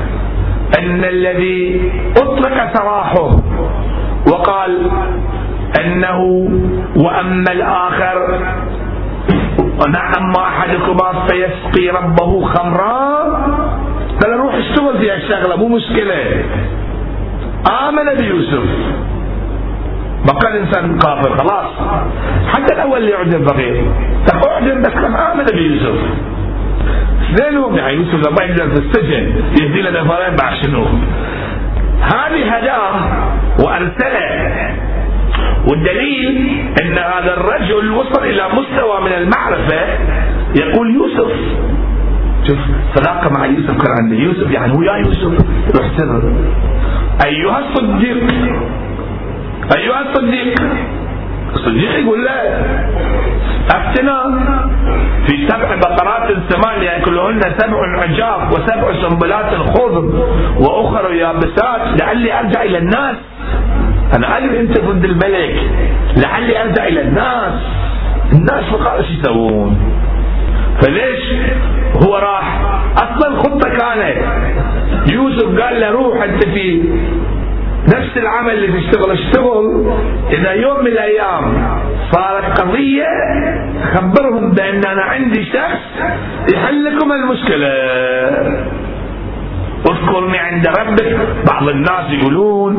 أن 0.78 1.04
الذي 1.04 1.80
أطلق 2.16 2.74
سراحه 2.76 3.30
وقال 4.32 4.90
أنه 5.80 6.18
وأما 6.96 7.52
الآخر 7.52 8.40
ونعم 9.58 10.32
احدكما 10.36 11.26
فيسقي 11.26 11.88
ربه 11.88 12.44
خمرا. 12.46 13.22
قال 14.22 14.40
روح 14.40 14.54
اشتغل 14.54 14.98
في 14.98 15.14
الشغله 15.14 15.56
مو 15.56 15.68
مشكلة. 15.68 16.44
آمن 17.88 18.14
بيوسف. 18.20 18.64
بقى 20.26 20.52
الإنسان 20.52 20.98
كافر 20.98 21.36
خلاص. 21.38 21.70
حتى 22.52 22.74
الأول 22.74 22.98
اللي 22.98 23.14
اعدم 23.16 23.44
فقير 23.46 23.84
طب 24.28 24.48
اعدم 24.48 24.82
بس 24.82 24.88
كان 24.90 25.14
آمن 25.14 25.44
بيوسف. 25.44 25.98
اثنينهم 27.22 27.76
يعني 27.76 27.94
يوسف 27.94 28.28
لما 28.28 28.42
ينزل 28.44 28.70
في 28.70 28.78
السجن 28.78 29.32
يهدي 29.60 29.82
له 29.82 29.90
نفرين 29.90 30.36
بعد 30.36 30.54
شنو؟ 30.62 30.84
هذه 32.02 32.56
هداة 32.56 32.92
وارسله 33.64 34.74
والدليل 35.68 36.64
أن 36.82 36.98
هذا 36.98 37.34
الرجل 37.36 37.90
وصل 37.90 38.24
إلى 38.24 38.42
مستوى 38.48 39.00
من 39.00 39.12
المعرفة. 39.12 39.80
يقول 40.56 40.94
يوسف 40.94 41.32
شوف 42.46 42.58
صداقة 42.94 43.30
مع 43.30 43.46
يوسف 43.46 43.82
كان 43.82 43.92
عنده 44.02 44.16
يوسف 44.16 44.50
يعني 44.50 44.72
هو 44.72 44.82
يا 44.82 44.96
يوسف 44.96 45.32
روح 45.76 45.86
سر. 45.96 46.32
أيها 47.26 47.58
الصديق 47.58 48.16
أيها 49.76 50.00
الصديق. 50.00 50.62
الصديق 51.54 51.98
يقول 51.98 52.24
لا. 52.24 52.60
أفتنا 53.70 54.40
في 55.26 55.48
سبع 55.48 55.74
بقرات 55.74 56.32
ثمانية 56.50 56.90
يأكلهن 56.90 57.40
سبع 57.58 58.02
عجاف 58.02 58.52
وسبع 58.52 59.08
سنبلات 59.08 59.54
خضر 59.54 60.04
وأخر 60.58 61.14
يابسات. 61.14 62.00
لعلي 62.00 62.40
أرجع 62.40 62.62
إلى 62.62 62.78
الناس. 62.78 63.16
أنا 64.16 64.38
أدري 64.38 64.60
أنت 64.60 64.80
ضد 64.80 65.04
الملك. 65.04 65.70
لعلي 66.16 66.62
أرجع 66.62 66.86
إلى 66.86 67.00
الناس. 67.00 67.54
الناس 68.32 68.64
فقط 68.64 68.98
إيش 68.98 69.06
يسوون. 69.10 69.76
فليش 70.82 71.22
هو 72.06 72.16
راح؟ 72.16 72.60
أصلا 72.96 73.28
الخطه 73.28 73.68
كانت. 73.68 74.16
يوسف 75.12 75.60
قال 75.60 75.80
له 75.80 75.90
روح 75.90 76.22
أنت 76.22 76.44
في 76.44 76.82
نفس 77.88 78.16
العمل 78.16 78.52
اللي 78.52 78.80
تشتغل 78.80 79.10
اشتغل. 79.10 79.92
إذا 80.30 80.52
يوم 80.52 80.80
من 80.80 80.86
الأيام 80.86 81.42
صارت 82.12 82.60
قضية 82.60 83.06
خبرهم 83.94 84.50
بأن 84.50 84.80
أنا 84.86 85.02
عندي 85.02 85.44
شخص 85.44 86.04
يحل 86.54 86.84
لكم 86.84 87.12
المشكلة. 87.12 87.72
اذكرني 89.90 90.38
عند 90.38 90.66
ربك. 90.66 91.18
بعض 91.50 91.68
الناس 91.68 92.10
يقولون 92.10 92.76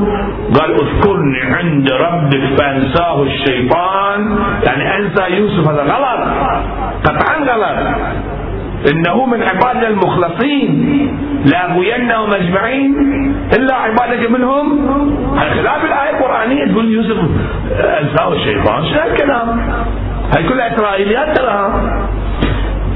قال 0.60 0.72
اذكرني 0.72 1.42
عند 1.42 1.92
ربك 1.92 2.60
فأنساه 2.60 3.24
الشيطان. 3.24 4.38
يعني 4.64 4.98
أنسى 4.98 5.24
يوسف 5.36 5.68
هذا 5.70 5.84
غلط. 5.84 6.22
قطعا 7.06 7.36
غلط. 7.40 7.96
إنه 8.92 9.26
من 9.26 9.44
عبادنا 9.44 9.88
المخلصين. 9.88 10.72
لاغوينهم 11.46 12.34
أجمعين. 12.34 12.96
إلا 13.58 13.76
عبادك 13.76 14.32
منهم. 14.32 14.90
على 15.40 15.50
خلاف 15.50 15.86
الآية 15.86 16.10
القرآنية 16.18 16.72
تقول 16.72 16.92
يوسف 16.92 17.18
أنساه 18.02 18.34
الشيطان. 18.34 18.84
شو 18.86 19.00
هالكلام؟ 19.00 19.60
هاي 20.36 20.44
كلها 20.44 20.76
إسرائيليات 20.76 21.38
تراها 21.38 22.08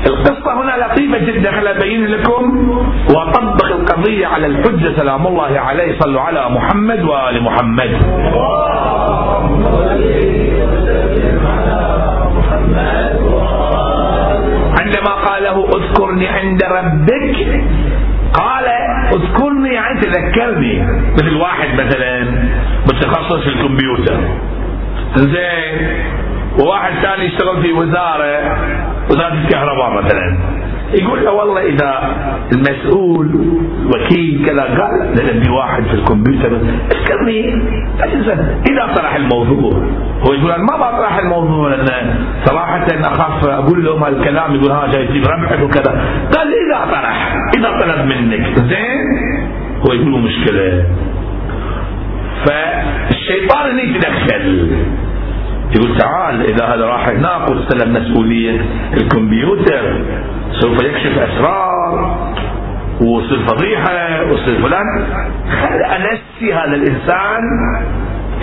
القصة 0.05 0.53
هنا 0.53 0.85
لطيفة 0.85 1.17
جدا. 1.17 1.51
خليني 1.51 1.77
أبين 1.77 2.05
لكم 2.05 2.69
وأطبق 3.15 3.65
القضية 3.65 4.27
على 4.27 4.45
الحجة. 4.47 4.95
سلام 4.97 5.27
الله 5.27 5.59
عليه. 5.59 5.99
صلوا 5.99 6.21
على 6.21 6.49
محمد 6.49 7.01
وآل 7.01 7.43
محمد. 7.43 7.91
عندما 14.79 15.11
قال 15.25 15.43
له 15.43 15.69
اذكرني 15.77 16.27
عند 16.27 16.63
ربك 16.63 17.61
قال 18.33 18.65
اذكرني 19.13 19.73
يعني 19.73 20.01
تذكرني. 20.01 20.87
مثل 21.13 21.35
واحد 21.35 21.69
مثلا 21.73 22.23
متخصص 22.83 23.43
في 23.43 23.49
الكمبيوتر. 23.49 24.17
زين. 25.15 25.87
وواحد 26.59 26.93
ثاني 27.03 27.25
يشتغل 27.25 27.61
في 27.61 27.73
وزارة 27.73 28.57
وزارة 29.09 29.33
الكهرباء 29.33 30.03
مثلا. 30.03 30.37
يقول 30.93 31.25
له 31.25 31.31
والله 31.31 31.61
إذا 31.61 32.15
المسؤول 32.55 33.27
وكيل 33.85 34.45
كذا 34.45 34.63
قال 34.63 35.11
نبي 35.11 35.49
واحد 35.49 35.83
في 35.83 35.93
الكمبيوتر. 35.93 36.59
اذكرني 36.91 37.61
إذا 38.71 38.93
طرح 38.95 39.15
الموضوع 39.15 39.73
هو 40.21 40.33
يقول 40.33 40.51
أنا 40.51 40.63
ما 40.63 40.77
بطرح 40.77 41.17
الموضوع 41.17 41.69
لأن 41.69 42.15
صراحة 42.45 42.85
أخاف 42.91 43.45
أقول 43.45 43.85
لهم 43.85 44.03
هالكلام 44.03 44.55
يقول 44.55 44.71
ها 44.71 44.87
جاي 44.91 45.07
تجيب 45.07 45.23
ربحك 45.25 45.63
وكذا. 45.63 45.91
قال 46.35 46.47
إذا 46.47 46.85
طرح 46.91 47.35
إذا 47.57 47.69
طلب 47.79 48.05
منك. 48.05 48.59
زين؟ 48.59 48.99
هو 49.87 49.93
يقول 49.93 50.11
له 50.11 50.17
مشكلة. 50.17 50.85
فالشيطان 52.45 53.71
هنا 53.71 53.81
يتدخل. 53.81 54.77
يقول 55.75 55.97
تعال 55.97 56.41
إذا 56.41 56.65
هذا 56.65 56.85
راح 56.85 57.09
هناك 57.09 57.49
واستلم 57.49 57.93
مسؤولية 57.93 58.65
الكمبيوتر 58.93 60.01
سوف 60.51 60.83
يكشف 60.83 61.17
أسرار 61.17 62.17
ويصير 63.01 63.39
فضيحة 63.39 64.23
ويصير 64.23 64.61
فلان. 64.61 65.05
خل 65.61 65.81
أنسي 65.81 66.53
هذا 66.53 66.75
الإنسان 66.75 67.41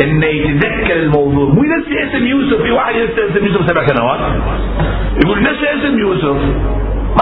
إنه 0.02 0.26
يتذكر 0.26 0.96
الموضوع. 0.96 1.54
مو 1.54 1.64
ينسي 1.64 2.02
اسم 2.04 2.26
يوسف 2.26 2.62
في 2.62 2.70
واحد 2.70 2.94
ينسي 2.94 3.26
اسم 3.30 3.46
يوسف 3.46 3.70
سبع 3.70 3.86
سنوات. 3.86 4.20
يقول 5.24 5.42
نسي 5.42 5.66
اسم 5.74 5.98
يوسف. 5.98 6.36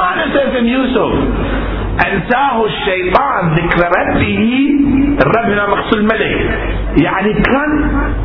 ما 0.00 0.26
نسي 0.26 0.38
اسم 0.38 0.66
يوسف. 0.66 1.12
أنساه 1.92 2.64
الشيطان 2.64 3.54
ذكر 3.54 3.80
ربه 3.98 4.70
الرب 5.22 5.50
هنا 5.52 5.66
مقصود 5.68 5.98
الملك. 5.98 6.58
يعني 7.02 7.32
كان 7.32 7.70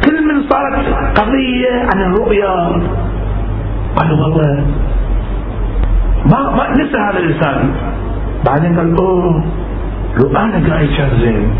كل 0.06 0.27
من 0.27 0.49
صارت 0.49 0.86
قضية 1.19 1.71
عن 1.93 2.01
الرؤيا. 2.01 2.82
قالوا 3.95 4.17
والله 4.23 4.65
ما 6.25 6.56
ما 6.56 6.71
نسى 6.71 6.97
هذا 6.97 7.19
الإنسان. 7.19 7.75
بعدين 8.45 8.80
قال 8.80 8.95
أوه 8.99 9.43
لو 10.19 10.30
أنا 10.30 10.69
قاعد 10.69 10.88
كان 10.97 11.10
زين. 11.19 11.56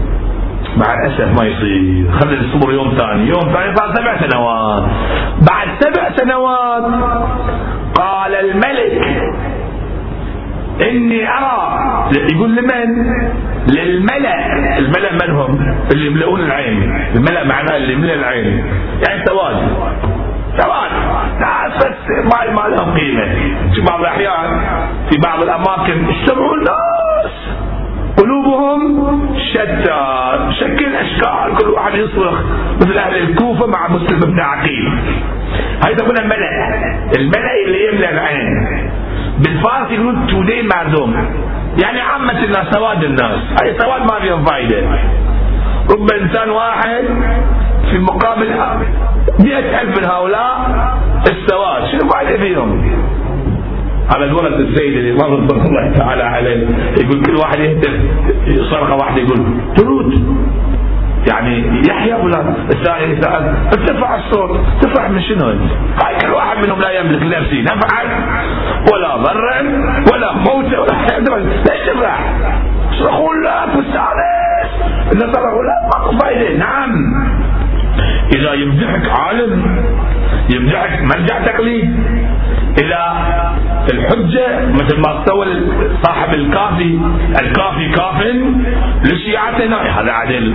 مع 0.77 0.93
الأسف 0.93 1.39
ما 1.39 1.45
يصير. 1.47 2.11
خلي 2.11 2.39
الصبر 2.39 2.73
يوم 2.73 2.93
ثاني. 2.97 3.27
يوم 3.27 3.41
ثاني 3.53 3.75
صار 3.75 3.95
سبع 3.95 4.27
سنوات. 4.27 4.83
بعد 5.49 5.67
سبع 5.79 6.09
سنوات 6.15 6.83
قال 7.95 8.35
الملك 8.35 9.26
إني 10.81 11.29
أرى 11.29 11.79
يقول 12.31 12.55
لمن؟ 12.55 13.13
للملأ. 13.67 14.57
الملأ 14.77 15.13
من 15.13 15.35
هم؟ 15.35 15.75
اللي 15.93 16.05
يملؤون 16.07 16.41
العين. 16.41 17.07
الملأ 17.15 17.43
معناه 17.43 17.77
اللي 17.77 17.93
يملأ 17.93 18.13
العين. 18.13 18.65
يعني 19.07 19.25
سواد. 19.25 19.55
سواد. 20.57 20.91
ناس 21.39 21.77
بس 21.77 22.09
ما 22.09 22.53
ما 22.53 22.75
لهم 22.75 22.97
قيمة. 22.97 23.25
في 23.75 23.81
بعض 23.81 23.99
الأحيان 23.99 24.59
في 25.09 25.17
بعض 25.23 25.41
الأماكن 25.43 26.09
يجتمعون 26.09 26.59
ناس 26.59 27.31
قلوبهم 28.17 29.19
شتى. 29.53 30.01
شكل 30.59 30.95
أشكال. 30.95 31.57
كل 31.57 31.69
واحد 31.69 31.95
يصرخ. 31.95 32.41
مثل 32.81 32.97
أهل 32.97 33.15
الكوفة 33.15 33.67
مع 33.67 33.87
مسلم 33.87 34.19
بن 34.19 34.39
عقيل. 34.39 34.99
هاي 35.85 35.95
تقول 35.95 36.15
الملأ. 36.19 36.67
الملأ 37.17 37.51
اللي 37.65 37.87
يملأ 37.87 38.11
العين. 38.11 38.76
بالفارس 39.39 39.91
يقولون 39.91 40.28
تودي 40.28 40.62
معدوم 40.62 41.13
يعني 41.84 42.00
عامة 42.02 42.43
الناس 42.43 42.67
سواد 42.73 43.04
الناس. 43.04 43.39
هاي 43.62 43.78
سواد 43.80 44.02
ما 44.02 44.19
فيهم 44.19 44.45
فايدة. 44.45 44.82
رب 45.91 46.12
إنسان 46.21 46.50
واحد 46.50 47.04
في 47.91 48.00
مقابل 48.00 48.50
مئة 49.39 49.82
ألف 49.82 50.00
من 50.00 50.06
هؤلاء 50.06 50.56
السواد 51.28 51.84
شنو 51.91 52.10
فايدة 52.10 52.38
فيهم؟ 52.38 52.69
على 54.15 54.32
قولة 54.32 54.56
السيد 54.56 54.97
الإمام 54.97 55.34
رضوان 55.34 55.65
الله 55.65 55.91
تعالى 55.97 56.23
عليه. 56.23 56.67
يقول 57.02 57.21
كل 57.26 57.36
واحد 57.36 57.60
يهتف 57.60 57.91
صرخة 58.71 58.95
واحدة 58.95 59.21
يقول 59.21 59.45
ترود 59.76 60.38
يعني 61.30 61.82
يحيى 61.89 62.15
فلان 62.15 62.53
الثاني 62.73 63.13
يسأل 63.13 63.56
ارتفع 63.73 64.15
الصوت 64.15 64.60
تفرح 64.82 65.10
من 65.10 65.21
شنو 65.21 65.45
هاي 66.03 66.15
كل 66.21 66.30
واحد 66.30 66.65
منهم 66.65 66.82
لا 66.82 66.91
يملك 66.99 67.23
نفسي 67.23 67.62
نفعا 67.62 68.03
ولا 68.93 69.15
ضرا 69.15 69.62
ولا 70.13 70.34
موتا 70.34 70.80
ولا 70.80 70.93
حياة 70.95 71.19
ليش 71.19 71.82
تفرح 71.88 72.34
صرخوا 72.99 73.34
لا 73.36 73.65
تستانس 73.65 74.71
إذا 75.12 75.34
صرخوا 75.34 75.63
لا 75.63 75.89
ماكو 75.93 76.17
فايدة 76.17 76.58
نعم. 76.58 77.13
إذا 78.36 78.53
يمدحك 78.53 79.10
عالم 79.10 79.86
يمدحك 80.49 81.01
مرجع 81.01 81.39
تقليد. 81.45 81.95
إذا 82.77 83.03
الحجة 83.93 84.65
مثل 84.65 84.99
ما 84.99 85.19
استوى 85.19 85.45
صاحب 86.03 86.33
الكافي 86.33 86.99
الكافي 87.41 87.89
كاف 87.89 88.25
لشيعتنا 89.03 90.01
هذا 90.01 90.11
عدل. 90.11 90.53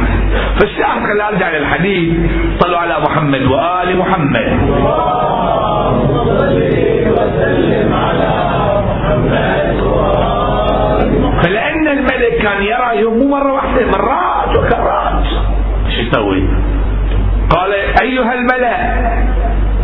فالشاهد 0.61 1.03
خلينا 1.03 1.29
أرجع 1.29 1.51
للحديث. 1.51 2.31
صلوا 2.59 2.79
على 2.79 2.99
محمد 3.01 3.43
وآل 3.43 3.99
محمد. 3.99 4.49
وسلم 7.13 7.95
على 7.95 8.33
محمد 8.89 9.83
فلأن 11.43 11.89
الملك 11.89 12.35
كان 12.43 12.63
يرى 12.63 13.05
مو 13.05 13.29
مرة 13.29 13.53
واحدة 13.53 13.87
مرات 13.87 14.57
وكرات 14.57 15.25
شو 15.95 16.01
يسوي؟ 16.01 16.49
قال 17.51 17.73
أيها 18.03 18.35
الملأ. 18.35 18.77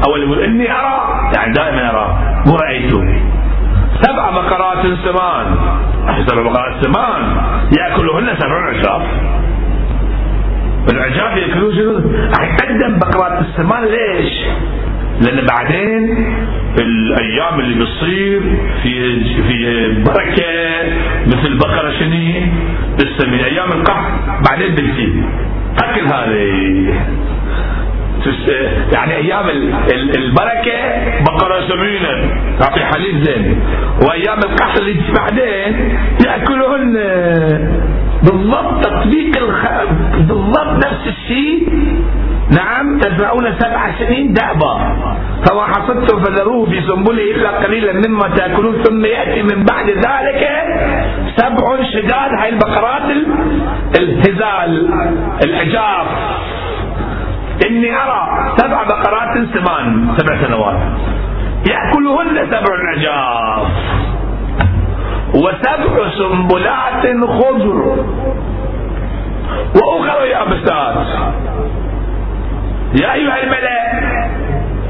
أول 0.06 0.22
يقول 0.22 0.44
إني 0.44 0.72
أرى. 0.72 0.98
يعني 1.36 1.52
دائما 1.52 1.90
أرى. 1.90 2.27
رأيته 2.56 3.20
سبع 4.02 4.30
بقرات 4.30 4.86
سمان. 5.04 5.46
سبع 6.26 6.42
بقرات 6.42 6.84
سمان. 6.84 7.22
يأكلهن 7.78 8.36
سبع 8.38 8.68
عشاف 8.68 9.02
العجاف 10.92 11.36
ياكلون 11.36 11.74
شنو؟ 11.76 11.94
قدم 12.60 12.98
بقرات 12.98 13.44
السمان. 13.44 13.84
ليش؟ 13.84 14.32
لأن 15.20 15.46
بعدين 15.46 16.04
الأيام 16.78 17.60
اللي 17.60 17.84
بتصير 17.84 18.40
في 18.82 19.24
في 19.48 19.88
بركة 20.02 20.52
مثل 21.26 21.58
بقرة 21.58 21.90
شنو؟ 21.98 22.52
السمين 23.02 23.40
أيام 23.44 23.72
القحط. 23.72 24.12
بعدين 24.50 24.74
بتصير 24.74 25.22
أكل 25.82 26.04
هذه. 26.06 26.94
يعني 28.92 29.16
أيام 29.16 29.48
البركة 30.16 30.78
بقرة 31.24 31.60
سمينة. 31.68 32.40
تعطي 32.60 32.80
حليب 32.84 33.24
زين. 33.24 33.60
وأيام 34.08 34.38
القحط 34.38 34.78
اللي 34.80 34.94
بعدين 35.16 35.98
يأكلهن 36.26 36.94
بالضبط 38.22 38.84
تطبيق 38.84 39.36
الخ... 39.38 39.64
بالضبط 40.18 40.76
نفس 40.86 41.06
الشيء. 41.06 41.68
نعم 42.50 42.98
تزرعون 42.98 43.54
سبع 43.58 43.90
سنين 43.98 44.32
دأبا 44.32 44.96
فما 45.46 45.64
حصدتم 45.64 46.20
فذروه 46.20 46.70
في 46.70 46.80
سنبله 46.80 47.22
إلا 47.30 47.50
قليلا 47.50 47.92
مما 47.92 48.28
تأكلون 48.28 48.82
ثم 48.82 49.04
يأتي 49.04 49.42
من 49.42 49.64
بعد 49.64 49.86
ذلك 49.90 50.48
سبع 51.36 51.82
شداد 51.92 52.30
هاي 52.40 52.48
البقرات 52.48 53.02
الهزال 53.98 54.90
العجاف 55.44 56.06
إني 57.66 57.90
أرى 58.02 58.22
سبع 58.56 58.82
بقرات 58.82 59.34
سمان 59.54 60.08
سبع 60.16 60.32
سنوات. 60.42 60.78
يأكلهن 61.70 62.46
سبع 62.50 62.72
عجاف 62.88 63.68
وسبع 65.34 65.94
سنبلات 66.18 67.04
خضر. 67.28 67.78
وأخر 69.74 70.20
يابسات. 70.26 71.06
يا 73.02 73.08
أيها 73.14 73.36
الملأ 73.42 73.78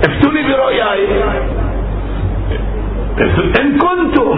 افتوني 0.06 0.42
برؤياي. 0.48 1.02
إن 3.60 3.78
كنتم 3.78 4.36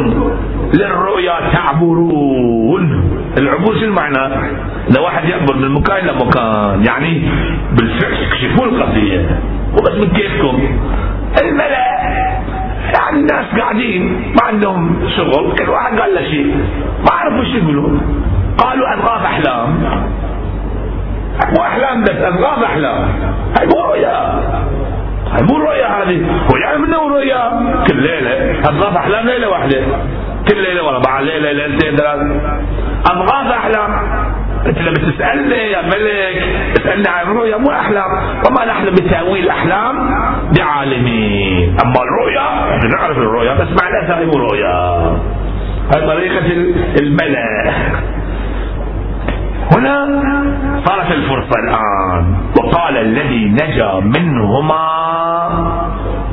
للرؤيا 0.75 1.37
تعبرون. 1.53 2.60
العبور 3.39 3.79
شو 3.79 3.85
المعنى؟ 3.85 4.51
لو 4.97 5.05
واحد 5.05 5.25
يعبر 5.25 5.57
من 5.57 5.69
مكان 5.69 5.97
إلى 5.97 6.13
مكان 6.13 6.85
يعني 6.85 7.29
بالفعل 7.73 8.13
تكشفون 8.31 8.69
القضية. 8.69 9.41
وبس 9.73 9.93
من 9.93 10.09
كيفكم. 10.11 10.79
الملأ 11.43 12.01
يعني 12.99 13.21
الناس 13.21 13.47
قاعدين 13.61 14.33
ما 14.35 14.49
عندهم 14.49 15.09
شغل. 15.17 15.53
كل 15.59 15.71
واحد 15.71 16.01
قال 16.01 16.15
له 16.15 16.23
شيء. 16.23 16.57
ما 17.07 17.13
عرفوا 17.13 17.45
شو 17.45 17.59
يقولوا. 17.59 17.99
قالوا 18.59 18.95
أضغاث 18.95 19.25
أحلام. 19.25 19.79
مو 21.57 21.63
أحلام 21.63 22.03
بس 22.03 22.11
أضغاث 22.11 22.65
أحلام. 22.65 23.09
هاي 23.59 23.67
مو 23.67 23.81
رؤيا. 23.81 24.41
هاي 25.33 25.43
مو 25.43 25.59
رؤيا 25.59 25.87
هذه. 25.87 26.27
يعني 26.63 26.79
منه 26.79 27.09
رؤيا؟ 27.09 27.51
كل 27.89 28.03
ليلة. 28.03 28.61
أضغاث 28.69 28.97
أحلام 28.97 29.27
ليلة 29.27 29.49
واحدة. 29.49 29.83
كل 30.51 30.63
ليلة 30.63 30.85
ورا 30.85 30.99
بعض 30.99 31.23
ليلة 31.23 31.53
ليلتين 31.53 31.97
ثلاث 31.97 32.21
أضغاث 33.11 33.47
أحلام 33.53 33.91
انت 34.67 34.79
لما 34.79 35.11
تسالني 35.11 35.71
يا 35.73 35.83
ملك 35.83 36.45
تسالني 36.75 37.09
عن 37.09 37.23
الرؤيا 37.27 37.57
مو 37.57 37.71
احلام 37.71 38.11
وما 38.47 38.65
نحن 38.65 38.85
بتاويل 38.95 39.45
الاحلام 39.45 40.11
بعالمين 40.59 41.77
اما 41.85 41.95
الرؤيا 42.03 42.79
نعرف 42.97 43.19
الرؤيا 43.19 43.55
بس 43.55 43.69
مع 43.83 43.89
الاسف 43.89 44.19
مو 44.35 44.43
رؤيا 44.43 44.75
هاي 45.95 46.07
طريقه 46.07 46.47
الملأ 47.01 47.73
هنا 49.77 50.07
صارت 50.87 51.11
الفرصة 51.13 51.61
الآن 51.65 52.35
وقال 52.59 52.97
الذي 52.97 53.45
نجا 53.45 54.01
منهما 54.01 54.87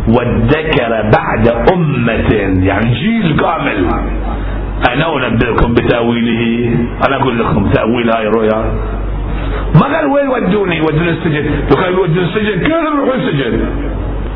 وادكر 0.08 1.12
بعد 1.18 1.48
أمة. 1.74 2.32
يعني 2.66 2.94
جيل 2.94 3.38
كامل. 3.40 3.88
أنا 4.94 5.28
أنبئكم 5.28 5.74
بتأويله. 5.74 6.76
أنا 7.08 7.16
أقول 7.16 7.40
لكم 7.40 7.70
تأويل 7.70 8.10
هاي 8.10 8.28
الرؤيا 8.28 8.72
ما 9.76 9.96
قال 9.96 10.06
وين 10.06 10.28
ودوني؟ 10.28 10.82
ودوني 10.82 11.10
السجن. 11.10 11.46
لو 11.70 11.76
كانوا 11.82 12.06
السجن 12.06 12.60
كانوا 12.68 12.92
يروحون 12.92 13.20
السجن؟ 13.20 13.60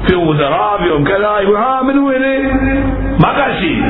في 0.07 0.15
وزراء 0.15 0.83
فيهم 0.83 1.03
كذا 1.03 1.39
يقول 1.39 1.55
ها 1.55 1.81
من 1.83 1.97
وين؟ 1.99 2.21
ما 3.23 3.29
قال 3.29 3.55
شيء. 3.59 3.83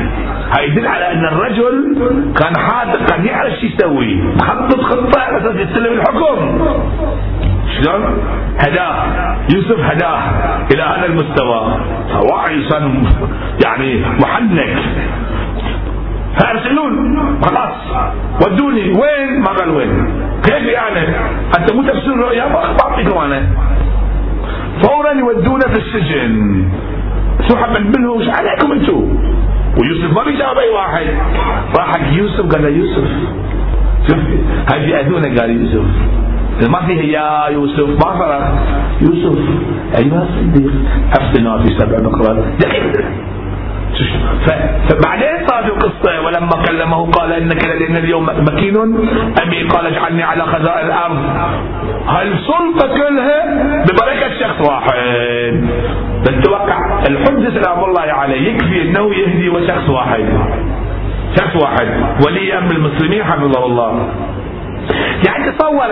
هاي 0.56 0.68
يدل 0.68 0.86
على 0.86 1.12
أن 1.12 1.24
الرجل 1.24 1.96
كان 2.36 2.56
حاذق 2.56 3.06
كان 3.06 3.26
يعرف 3.26 3.52
شو 3.60 3.66
يسوي. 3.66 4.14
مخطط 4.14 4.80
خطة 4.80 5.20
على 5.20 5.38
أساس 5.38 5.56
يستلم 5.56 5.92
الحكم. 5.92 6.58
شلون؟ 7.76 8.18
هداه. 8.58 8.94
يوسف 9.54 9.80
هداه 9.80 10.20
إلى 10.72 10.82
هذا 10.82 11.06
المستوى. 11.06 11.80
وعي 12.30 12.62
يعني 13.64 14.04
محنك. 14.20 14.76
فأرسلون. 16.38 17.16
خلاص. 17.42 17.76
ودوني. 18.46 18.80
وين؟ 18.80 19.40
ما 19.40 19.48
قال 19.48 19.70
وين. 19.70 20.06
كيف 20.44 20.62
يعني؟ 20.62 21.16
أنت 21.58 21.72
مو 21.72 21.82
تفسير 21.82 22.16
رؤيا؟ 22.16 22.44
بعطيكم 22.82 23.18
أنا 23.18 23.46
فورا 24.82 25.12
يودونا 25.12 25.68
في 25.68 25.78
السجن. 25.78 26.64
حب 27.56 27.96
منه؟ 27.96 28.10
وش 28.10 28.28
عليكم 28.28 28.72
أنتم 28.72 29.18
ويوسف 29.80 30.12
ما 30.16 30.24
بيجاوب 30.24 30.58
أي 30.58 30.68
واحد. 30.68 31.06
راح 31.78 31.90
حق 31.92 32.12
يوسف 32.12 32.52
قال 32.52 32.62
له 32.62 32.68
يوسف 32.68 33.08
شوف 34.08 34.18
هاي 34.72 34.86
بيأذونا 34.86 35.40
قال 35.40 35.50
يوسف. 35.50 35.86
ما 36.68 36.86
فيه 36.86 37.02
يا 37.18 37.48
يوسف. 37.48 37.88
ما 37.88 38.18
فرق 38.18 38.42
يوسف. 39.02 39.38
أيها 39.98 40.22
الصديق 40.22 40.72
افتنا 41.20 41.58
في 41.58 41.68
سبع 41.78 41.98
بقرات 41.98 42.44
فبعدين 44.88 45.46
صارت 45.46 45.66
القصة 45.66 46.20
ولما 46.20 46.50
كلمه 46.66 47.10
قال 47.10 47.32
إنك 47.32 47.64
لدينا 47.64 47.98
اليوم 47.98 48.26
مكين. 48.26 48.76
أمي 49.42 49.62
قال 49.62 49.86
اجعلني 49.86 50.22
على 50.22 50.42
خزائن 50.42 50.86
الأرض. 50.86 51.18
هالسلطة 52.06 52.88
كلها؟ 52.88 53.38
ببركة 53.84 54.40
شخص 54.40 54.68
واحد. 54.68 55.64
نتوقع 56.28 56.78
الحجة 57.08 57.62
سلام 57.62 57.84
الله 57.84 58.00
عليه 58.00 58.52
يكفي 58.52 58.82
أنه 58.82 59.14
يهدي 59.14 59.48
وشخص 59.48 59.88
واحد. 59.88 60.24
شخص 61.38 61.56
واحد. 61.62 61.88
ولي 62.26 62.58
أمر 62.58 62.72
المسلمين 62.72 63.24
حفظه 63.24 63.66
الله. 63.66 64.08
يعني 65.26 65.52
تصور 65.52 65.84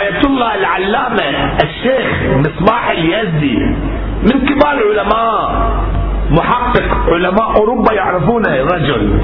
آية 0.00 0.20
الله 0.24 0.54
العلامة 0.54 1.54
الشيخ 1.62 2.06
مصباح 2.36 2.90
اليزدي 2.90 3.56
من 4.22 4.46
كبار 4.46 4.74
العلماء 4.74 5.70
محقق 6.30 7.10
علماء 7.10 7.56
أوروبا 7.56 7.92
يعرفونه 7.94 8.50
رجل. 8.50 9.20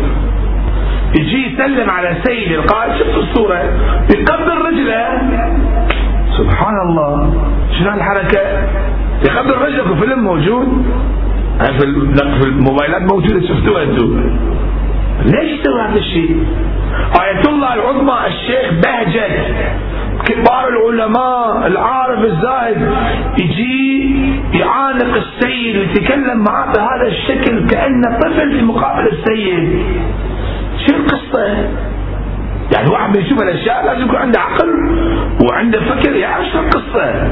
يجي 1.18 1.46
يسلم 1.46 1.90
على 1.90 2.16
سيد 2.24 2.52
القائد 2.52 2.92
شفت 2.98 3.16
الصورة؟ 3.16 3.62
يقبل 4.16 4.58
رجله. 4.66 5.22
سبحان 6.38 6.74
الله 6.88 7.32
شنو 7.78 7.90
هالحركة 7.90 8.40
يقبل 9.24 9.54
رجله 9.66 9.94
في 9.94 10.00
فيلم 10.00 10.18
موجود؟ 10.24 10.86
في 12.38 12.44
الموبايلات 12.44 13.02
موجودة 13.12 13.48
شفتوها 13.48 13.82
أنتم 13.82 14.38
ليش 15.24 15.60
يسوي 15.60 15.80
هذا 15.80 15.98
الشيء؟ 15.98 16.46
آية 17.22 17.48
الله 17.48 17.74
العظمى 17.74 18.26
الشيخ 18.26 18.72
بهجت. 18.72 19.54
كبار 20.24 20.68
العلماء 20.68 21.66
العارف 21.66 22.24
الزاهد 22.24 22.92
يجي 23.38 24.40
يعانق 24.54 25.16
السيد 25.16 25.76
ويتكلم 25.76 26.44
معاه 26.44 26.72
بهذا 26.72 27.06
الشكل 27.06 27.66
كأنه 27.66 28.18
طفل 28.18 28.52
في 28.58 28.62
مقابل 28.62 29.08
السيد. 29.08 29.82
شو 30.86 30.96
القصة؟ 30.96 31.68
يعني 32.74 32.90
واحد 32.90 33.12
بيشوف 33.12 33.42
الأشياء 33.42 33.86
لازم 33.86 34.04
يكون 34.04 34.16
عنده 34.16 34.40
عقل 34.40 34.68
وعنده 35.42 35.80
فكر 35.80 36.16
يعرف 36.16 36.46
شو 36.52 36.58
القصة. 36.58 37.30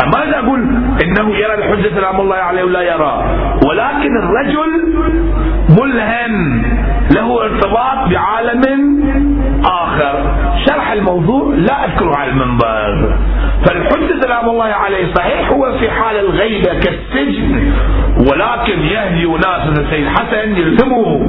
فماذا 0.00 0.38
أقول؟ 0.38 0.60
إنه 1.02 1.36
يرى 1.36 1.54
الحجة 1.54 1.94
سلام 1.94 2.20
الله 2.20 2.36
عليه 2.36 2.62
ولا 2.62 2.82
يرى. 2.82 3.24
ولكن 3.68 4.16
الرجل 4.22 4.94
ملهم 5.80 6.62
له 7.10 7.42
ارتباط 7.44 8.08
بعالم 8.10 8.64
آخر. 9.64 10.34
شرح 10.66 10.92
الموضوع 10.92 11.54
لا 11.54 11.84
أذكره 11.84 12.16
على 12.16 12.30
المنبر. 12.30 13.14
فالحجة 13.64 14.20
سلام 14.20 14.48
الله 14.48 14.64
عليه 14.64 15.14
صحيح 15.14 15.50
هو 15.50 15.78
في 15.78 15.90
حال 15.90 16.16
الغيبة 16.16 16.72
كالسجن 16.80 17.72
ولكن 18.30 18.82
يهدي 18.82 19.26
ناس 19.26 19.78
السيد 19.78 20.08
حسن 20.08 20.56
يلزمه. 20.56 21.20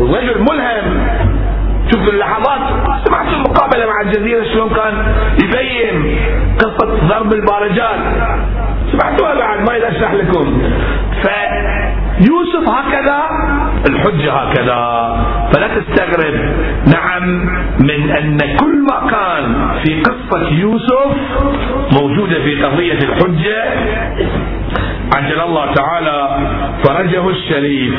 الرجل 0.00 0.40
ملهم. 0.40 1.06
شوف 1.92 2.08
اللحظات. 2.08 2.60
سمعت 3.04 3.26
المقابلة 3.28 3.86
مع 3.86 4.00
الجزيرة 4.00 4.44
شلون 4.44 4.70
كان؟ 4.70 5.14
يبين 5.44 6.16
قصة 6.58 7.08
ضرب 7.08 7.32
البارجات 7.32 8.00
سمعتوها 8.92 9.34
بعد 9.34 9.60
ما 9.60 9.88
أشرح 9.88 10.12
لكم. 10.14 10.62
فيوسف 11.22 12.68
هكذا 12.68 13.18
الحجة 13.88 14.32
هكذا. 14.32 14.80
فلا 15.52 15.68
تستغرب. 15.68 16.34
نعم 16.86 17.24
من 17.80 18.10
أن 18.10 18.38
كل 18.56 18.82
ما 18.90 19.10
كان 19.10 19.68
في 19.84 20.00
قصة 20.02 20.48
يوسف 20.48 21.16
موجودة 21.92 22.34
في 22.34 22.62
قضية 22.62 22.92
الحجة 22.92 23.64
عجل 25.16 25.40
الله 25.40 25.74
تعالى 25.74 26.38
فرجه 26.84 27.28
الشريف. 27.28 27.94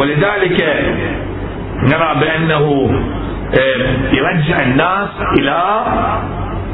ولذلك 0.00 0.84
نرى 1.82 2.20
بأنه 2.20 2.90
يرجع 4.12 4.56
الناس 4.62 5.08
إلى 5.38 5.62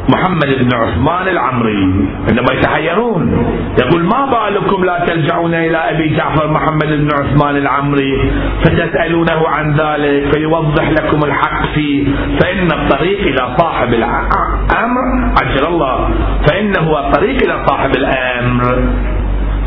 محمد 0.09 0.48
بن 0.61 0.74
عثمان 0.74 1.28
العمري. 1.28 2.09
عندما 2.28 2.52
يتحيرون 2.52 3.46
يقول 3.78 4.02
ما 4.05 4.26
بالكم 4.26 4.84
لا 4.84 5.05
تلجعون 5.07 5.55
إلى 5.55 5.76
أبي 5.76 6.16
جعفر 6.16 6.50
محمد 6.52 6.86
بن 6.86 7.09
عثمان 7.12 7.57
العمري 7.57 8.32
فتسألونه 8.64 9.48
عن 9.48 9.72
ذلك 9.72 10.34
فيوضح 10.34 10.90
لكم 10.90 11.24
الحق 11.24 11.66
فيه. 11.74 12.07
فإن 12.40 12.72
الطريق 12.72 13.20
إلى 13.20 13.57
صاحب 13.59 13.94
الامر 13.94 15.07
عجل 15.42 15.66
الله. 15.66 16.11
فإنه 16.46 16.98
الطريق 16.98 17.42
إلى 17.42 17.66
صاحب 17.66 17.90
الأمر. 17.96 18.88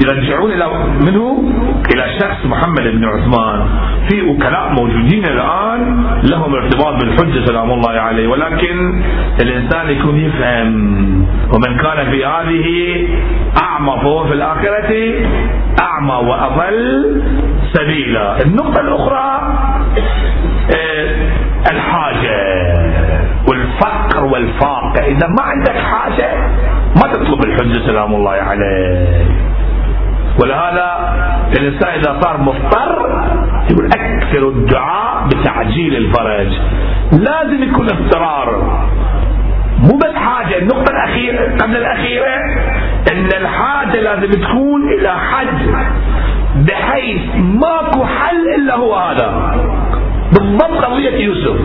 يرجعون 0.02 0.52
إلى 0.52 0.68
منه؟ 1.06 1.44
إلى 1.94 2.20
شخص 2.20 2.46
محمد 2.46 2.84
بن 2.84 3.06
عثمان. 3.06 3.68
في 4.10 4.22
وكلاء 4.22 4.70
موجودين 4.70 5.26
الآن 5.26 6.06
لهم 6.32 6.54
ارتباط 6.56 6.94
بالحجة 7.04 7.46
سلام 7.46 7.72
الله 7.72 7.92
عليه. 7.92 8.28
ولكن 8.28 9.04
الإنسان 9.42 9.90
يكون 9.90 10.20
يفهم. 10.20 10.72
ومن 11.54 11.78
كان 11.78 12.12
في 12.12 12.26
هذه 12.26 12.68
أعمى 13.64 14.02
فهو 14.02 14.26
في 14.28 14.34
الآخرة 14.34 15.14
أعمى 15.82 16.30
وأضل 16.30 17.22
سبيلا. 17.74 18.42
النقطة 18.42 18.82
الأخرى 18.82 19.58
آه، 20.76 21.16
الحاجة 21.72 22.38
والفقر 23.50 24.26
والفاقة. 24.26 25.02
إذا 25.06 25.28
ما 25.28 25.44
عندك 25.44 25.76
حاجة 25.76 26.38
ما 26.96 27.14
تطلب 27.14 27.46
الحجة 27.46 27.86
سلام 27.86 28.16
الله 28.16 28.32
عليه. 28.32 29.26
ولهذا 30.42 30.88
الإنسان 31.58 31.90
إذا 31.90 32.20
صار 32.22 32.42
مضطر 32.42 33.24
يقول 33.72 33.86
أكثر 33.86 34.48
الدعاء 34.50 35.28
بتعجيل 35.28 35.96
الفرج. 35.96 36.48
لازم 37.12 37.64
يكون 37.64 37.88
اضطرار. 37.90 38.80
مو 39.80 39.98
بس 39.98 40.16
حاجة 40.16 40.58
النقطة 40.58 40.92
الأخيرة 40.92 41.58
قبل 41.62 41.78
الأخيرة 41.78 42.36
أن 43.12 43.26
الحاجة 43.42 44.00
لازم 44.02 44.32
تكون 44.32 44.94
إلى 45.00 45.12
حد 45.12 45.60
بحيث 46.56 47.22
ماكو 47.36 48.06
حل 48.06 48.48
إلا 48.56 48.76
هو 48.76 48.96
هذا. 48.96 49.56
بالضبط 50.34 50.86
قضية 50.86 51.26
يوسف. 51.26 51.58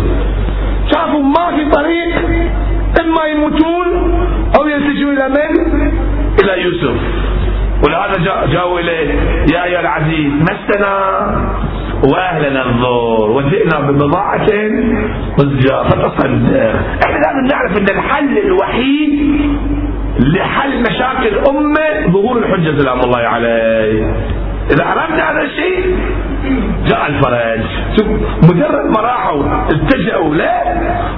شافوا 0.92 1.22
ما 1.22 1.56
في 1.56 1.70
طريق 1.70 2.14
إما 3.00 3.24
يموتون 3.24 3.88
أو 4.58 4.68
يلتجوا 4.68 5.12
إلى 5.12 5.28
من؟ 5.28 5.82
إلى 6.42 6.62
يوسف. 6.62 6.96
ولهذا 7.84 8.46
جاءوا 8.46 8.80
إليه 8.80 9.08
يا 9.52 9.64
أيها 9.64 9.80
العزيز 9.80 10.32
مسنا 10.42 10.94
وأهلنا 12.12 12.66
الضر 12.66 13.30
وجئنا 13.30 13.80
ببضاعة 13.80 14.46
مزجاة. 15.38 15.82
فتصدق. 15.82 16.74
إحنا 17.04 17.16
لازم 17.16 17.46
نعرف 17.50 17.78
إن 17.78 17.88
الحل 17.98 18.38
الوحيد 18.38 19.40
لحل 20.20 20.80
مشاكل 20.80 21.26
الامة 21.26 22.12
ظهور 22.12 22.38
الحجة 22.38 22.78
سلام 22.78 23.00
الله 23.00 23.18
عليه. 23.18 24.14
إذا 24.70 24.84
عرفنا 24.84 25.30
هذا 25.30 25.42
الشيء 25.42 25.96
جاء 26.86 27.06
الفرج. 27.06 27.60
شوف 27.98 28.06
مجرد 28.50 28.86
ما 28.96 29.00
راحوا 29.00 29.42
اتجهوا 29.70 30.34
له 30.34 30.62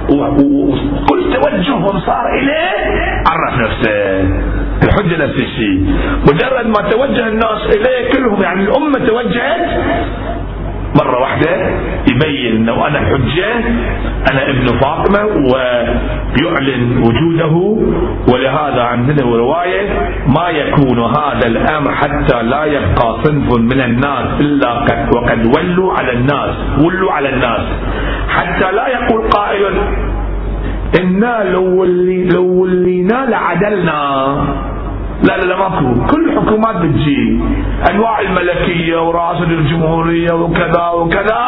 وكل 0.09 1.33
توجههم 1.33 1.99
صار 1.99 2.25
إليه 2.39 3.23
عرف 3.27 3.59
نفسه. 3.59 4.54
الحجة 4.83 5.23
الشيء. 5.25 5.95
مجرد 6.21 6.65
ما 6.67 6.89
توجه 6.89 7.27
الناس 7.27 7.75
إليه 7.75 8.11
كلهم 8.11 8.41
يعني 8.41 8.61
الأمة 8.63 8.99
توجهت 9.07 9.65
مرة 11.01 11.21
واحدة 11.21 11.69
يبين 12.11 12.55
إنه 12.55 12.87
أنا 12.87 12.99
حجة 12.99 13.53
أنا 14.31 14.49
ابن 14.49 14.65
فاطمة 14.79 15.25
ويعلن 15.25 16.97
وجوده 16.97 17.55
ولهذا 18.33 18.81
عندنا 18.83 19.23
رواية 19.37 19.89
ما 20.27 20.49
يكون 20.49 20.99
هذا 20.99 21.47
الأمر 21.47 21.91
حتى 21.95 22.43
لا 22.43 22.65
يبقى 22.65 23.17
صنف 23.23 23.53
من 23.59 23.81
الناس 23.81 24.39
إلا 24.39 24.69
قد 24.73 25.15
وقد 25.15 25.45
ولوا 25.57 25.93
على 25.93 26.11
الناس 26.11 26.55
ولوا 26.85 27.11
على 27.11 27.29
الناس. 27.29 27.61
حتى 28.29 28.71
لا 28.71 28.87
يقول 28.87 29.29
قائل 29.29 29.73
إنا 31.01 31.43
لو 31.43 31.81
ولي 31.81 32.23
لو 32.23 32.61
ولينا 32.61 33.25
لعدلنا. 33.29 34.01
لا 35.23 35.37
لا 35.37 35.45
لا 35.45 35.57
ماكو 35.57 36.05
كل 36.05 36.29
الحكومات 36.29 36.75
بتجي. 36.75 37.41
أنواع 37.91 38.19
الملكية 38.19 39.07
وراسل 39.07 39.51
الجمهورية 39.51 40.31
وكذا 40.31 40.87
وكذا. 40.95 41.45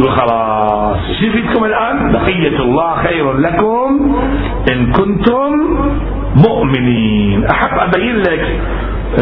يقول 0.00 0.12
خلاص. 0.12 0.98
شو 1.20 1.26
يفيدكم 1.26 1.64
الآن؟ 1.64 2.12
بقية 2.12 2.58
الله 2.60 2.96
خير 2.96 3.32
لكم 3.32 4.16
إن 4.72 4.92
كنتم 4.92 5.52
مؤمنين. 6.48 7.44
أحب 7.44 7.78
أبين 7.78 8.16
لك 8.16 8.60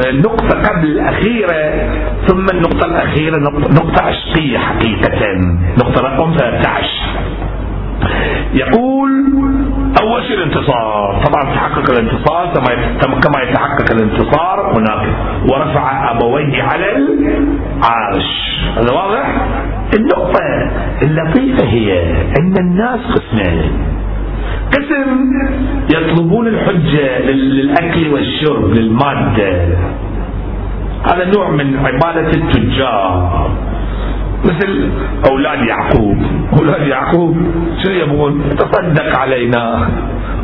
النقطة 0.07 0.63
قبل 0.69 0.87
الأخيرة. 0.87 1.91
ثم 2.27 2.47
النقطة 2.55 2.87
الأخيرة 2.87 3.39
نقطة 3.71 4.03
عشقية 4.03 4.59
حقيقة. 4.59 5.21
نقطة 5.79 6.03
رقم 6.03 6.33
13 6.37 6.91
يقول 8.55 9.11
أول 10.03 10.23
شيء 10.25 10.37
الانتصار. 10.37 11.23
طبعا 11.27 11.55
تحقق 11.55 11.91
الانتصار 11.91 12.53
كما 13.23 13.43
يتحقق 13.43 13.93
الانتصار 13.93 14.79
هناك 14.79 15.09
ورفع 15.53 16.11
أبويه 16.11 16.63
على 16.63 16.97
العرش. 16.97 18.61
هذا 18.77 18.93
واضح؟ 18.93 19.47
النقطة 19.99 20.41
اللطيفة 21.03 21.65
هي 21.65 22.13
أن 22.41 22.55
الناس 22.61 23.01
قسمين 23.01 23.73
قسم 24.73 25.31
يطلبون 25.95 26.47
الحجة 26.47 27.19
للأكل 27.19 28.13
والشرب 28.13 28.75
للمادة. 28.75 29.79
هذا 31.13 31.25
نوع 31.37 31.51
من 31.51 31.77
عبادة 31.87 32.31
التجار. 32.31 33.51
مثل 34.45 34.91
أولاد 35.31 35.65
يعقوب. 35.65 36.17
أولاد 36.59 36.87
يعقوب 36.87 37.37
شو 37.85 37.91
يبغون؟ 37.91 38.57
تصدق 38.59 39.19
علينا. 39.19 39.89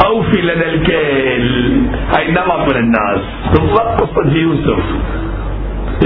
أوفي 0.05 0.43
لنا 0.43 0.67
الكيل. 0.67 1.83
هاي 2.17 2.31
نمط 2.31 2.69
من 2.69 2.77
الناس؟ 2.77 3.21
بالضبط 3.53 4.01
قصة 4.01 4.33
يوسف. 4.33 4.85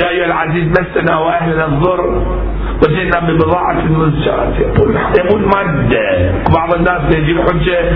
يا 0.03 0.09
أيها 0.09 0.27
العزيز 0.27 0.69
مسنا 0.71 1.19
وأهلنا 1.19 1.67
الضر. 1.67 2.27
وجئنا 2.83 3.21
ببضاعة 3.21 3.85
مزجاة 3.85 4.53
يقول 5.19 5.41
مادة. 5.41 6.33
بعض 6.55 6.75
الناس 6.75 7.17
يجي 7.17 7.33
الحجة 7.33 7.93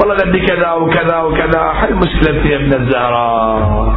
والله 0.00 0.16
بدي 0.24 0.40
كذا 0.40 0.72
وكذا 0.72 1.16
وكذا. 1.18 1.72
حل 1.72 1.94
مشكلتي 1.94 2.48
يا 2.48 2.56
ابن 2.56 2.72
الزهراء. 2.74 3.94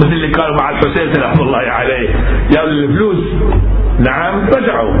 مثل 0.00 0.12
اللي 0.12 0.28
كانوا 0.28 0.56
مع 0.56 0.70
الحسين 0.70 1.12
سلام 1.12 1.40
الله 1.40 1.58
عليه. 1.58 2.08
يا 2.56 2.64
الفلوس؟ 2.64 3.24
نعم 4.00 4.44
رجعوا. 4.56 4.94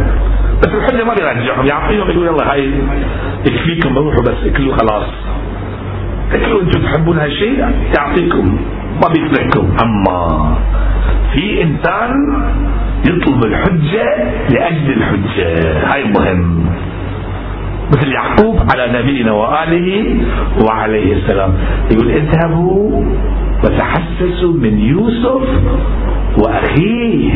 بس 0.62 0.68
الحجة 0.68 1.04
ما 1.04 1.14
بيرجعهم 1.14 1.66
يعطيهم 1.66 2.10
يقول 2.10 2.26
يلا 2.26 2.52
هاي 2.52 2.72
يكفيكم 3.46 3.98
روحوا 3.98 4.22
بس 4.22 4.44
اكلوا 4.46 4.76
خلاص. 4.76 5.04
اكلوا 6.32 6.62
أنتم 6.62 6.82
تحبون 6.82 7.18
هالشيء؟ 7.18 7.64
يعطيكم. 7.98 8.58
ما 9.02 9.08
بيقنعكم 9.08 9.76
أما 9.82 10.56
في 11.34 11.62
إنسان 11.62 12.12
يطلب 13.04 13.44
الحجة 13.44 14.04
لأجل 14.50 14.92
الحجة. 14.92 15.78
هاي 15.92 16.04
مهم. 16.04 16.66
مثل 17.90 18.12
يعقوب 18.12 18.58
على 18.72 18.98
نبينا 18.98 19.32
وآله 19.32 20.16
وعليه 20.64 21.12
السلام. 21.16 21.54
يقول 21.90 22.10
اذهبوا 22.10 23.04
وتحسسوا 23.64 24.52
من 24.52 24.78
يوسف 24.78 25.48
وأخيه. 26.38 27.34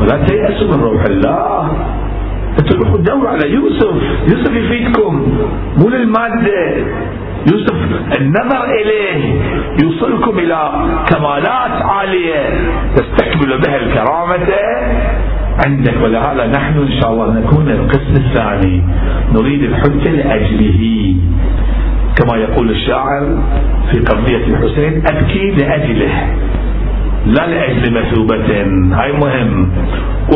ولا 0.00 0.24
تيأسوا 0.26 0.76
من 0.76 0.82
روح 0.82 1.04
الله. 1.04 1.70
أنتم 2.58 2.78
روحوا 2.78 2.98
دوروا 2.98 3.28
على 3.28 3.52
يوسف. 3.52 3.94
يوسف 4.32 4.52
يفيدكم. 4.52 5.26
مو 5.76 5.88
للمادة. 5.88 6.76
يوسف 7.52 7.74
النظر 8.20 8.64
إليه. 8.64 9.40
يوصلكم 9.82 10.38
إلى 10.38 10.70
كمالات 11.08 11.82
عالية. 11.82 12.70
تستكمل 12.96 13.58
بها 13.58 13.76
الكرامة. 13.76 14.46
عندك 15.66 15.94
ولهذا 16.02 16.46
نحن 16.46 16.78
إن 16.78 17.00
شاء 17.00 17.12
الله 17.12 17.40
نكون 17.40 17.68
القسم 17.68 18.14
الثاني. 18.16 18.82
نريد 19.34 19.62
الحجة 19.62 20.10
لأجله. 20.10 21.16
كما 22.18 22.36
يقول 22.36 22.70
الشاعر 22.70 23.38
في 23.90 23.98
قضية 23.98 24.36
الحسين 24.46 25.02
أبكي 25.06 25.50
لأجله 25.50 26.34
لا 27.26 27.46
لأجل 27.46 27.92
مثوبة. 27.94 28.62
هاي 29.00 29.12
مهم. 29.12 29.70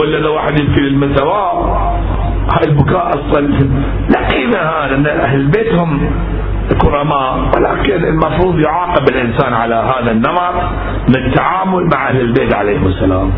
ولا 0.00 0.16
لو 0.16 0.34
واحد 0.34 0.60
يبكي 0.60 0.80
للمثواب 0.80 1.64
هاي 2.52 2.64
البكاء 2.64 3.10
أصلا 3.10 3.40
لا 4.10 4.28
قيمة 4.28 4.58
هذا 4.58 4.94
أن 4.94 5.06
أهل 5.06 5.40
البيت 5.40 5.74
هم 5.74 6.10
كرماء. 6.82 7.50
ولكن 7.56 8.04
المفروض 8.04 8.60
يعاقب 8.60 9.08
الإنسان 9.08 9.52
على 9.52 9.74
هذا 9.74 10.10
النمط 10.10 10.54
من 11.08 11.16
التعامل 11.16 11.88
مع 11.94 12.08
أهل 12.08 12.20
البيت 12.20 12.54
عليهم 12.54 12.86
السلام. 12.86 13.30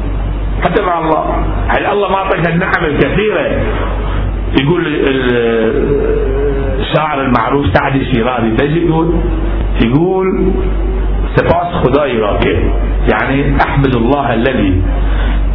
حتى 0.65 0.83
مع 0.83 0.99
الله. 0.99 1.45
هل 1.69 1.87
الله 1.87 2.09
ما 2.09 2.17
أعطيك 2.17 2.47
النعم 2.49 2.85
الكثيرة؟ 2.85 3.61
يقول 4.61 4.87
الشاعر 6.95 7.23
المعروف 7.23 7.67
سعدي 7.77 8.05
شيرازي 8.13 8.51
تجي 8.51 8.87
يقول 8.87 9.21
يقول 9.85 10.53
سباس 11.37 11.75
خداي 11.85 12.19
راكب 12.19 12.71
يعني 13.13 13.57
أحمد 13.63 13.95
الله 13.97 14.35
الذي 14.35 14.83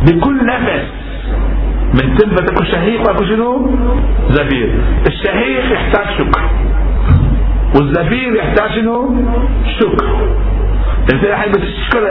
بكل 0.06 0.46
نفس 0.46 0.84
من 1.94 2.16
تنفة 2.18 2.46
اكو 2.54 2.64
شهيق 2.64 3.02
واكو 3.08 3.24
شنو؟ 3.26 3.78
زفير 4.30 4.76
الشهيق 5.08 5.74
يحتاج 5.74 6.06
شكر 6.18 6.42
والزفير 7.76 8.36
يحتاج 8.36 8.72
شنو؟ 8.76 9.16
شكر 9.80 10.06
انت 11.14 11.24
الحين 11.24 11.52
بتشكر 11.52 12.04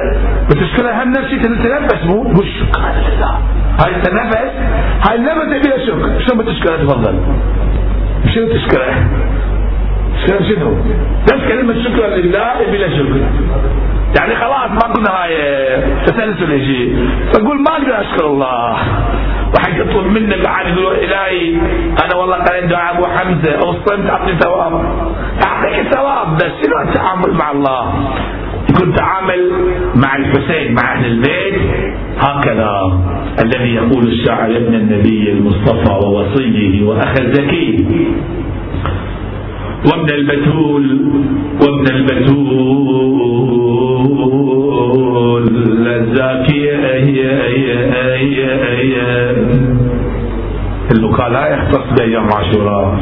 بتشكر 0.51 0.91
اهم 0.91 1.11
نفسي 1.11 1.39
تتنفس 1.39 2.05
مو 2.07 2.23
مو 2.23 2.41
الشكر 2.41 2.81
لله 2.81 3.39
هاي 3.81 3.97
التنفس 3.97 4.53
هاي 5.09 5.19
لما 5.19 5.45
تبي 5.59 5.87
شكر 5.87 6.21
شلون 6.27 6.39
بتشكره 6.39 6.77
تفضل؟ 6.77 7.19
شنو 8.35 8.47
تشكره؟ 8.53 8.95
شنو 10.27 10.39
شنو؟ 10.49 10.71
بس 11.27 11.41
كلمة 11.49 11.75
شكرا 11.85 12.09
لله 12.17 12.55
بلا 12.73 12.89
شكر 12.89 13.21
يعني 14.19 14.37
خلاص 14.37 14.71
ما 14.71 14.95
كنا 14.95 15.11
هاي 15.11 15.37
تسلسل 16.07 16.61
شيء 16.67 17.09
فقول 17.35 17.57
ما 17.63 17.71
أقدر 17.73 18.01
أشكر 18.01 18.27
الله 18.27 18.77
وحق 19.55 19.71
يطلب 19.81 20.07
منك 20.07 20.45
بعد 20.45 20.67
يقول 20.67 20.95
إلهي 20.97 21.57
أنا 22.05 22.15
والله 22.17 22.37
قريت 22.37 22.65
دعاء 22.65 22.95
أبو 22.95 23.07
حمزة 23.07 23.53
أو 23.63 23.71
الصمت 23.71 24.11
أعطني 24.11 24.39
ثواب 24.41 24.73
أعطيك 25.47 25.95
ثواب 25.95 26.37
بس 26.37 26.53
شنو 26.65 26.81
التعامل 26.89 27.33
مع 27.35 27.51
الله؟ 27.51 27.83
يكون 28.71 28.95
تعامل 28.95 29.51
مع 29.97 30.17
الحسين 30.17 30.75
مع 30.75 30.95
أهل 30.95 31.05
البيت 31.07 31.61
هكذا 32.19 33.01
الذي 33.45 33.75
يقول 33.75 34.07
الشاعر 34.09 34.57
ابن 34.57 34.75
النبي 34.75 35.33
المصطفى 35.33 35.93
ووصيه 36.07 36.85
واخ 36.85 37.21
الزكي 37.21 37.87
وابن 39.87 40.11
البتول 40.15 41.01
وابن 41.63 41.87
البتول 44.59 45.49
الزاكية 45.87 46.77
هي 46.95 47.21
هي 48.15 48.45
هي 48.79 48.97
البكاء 50.93 51.29
لا 51.31 51.49
يختص 51.55 51.99
بأيام 51.99 52.29
عاشوراء 52.33 52.99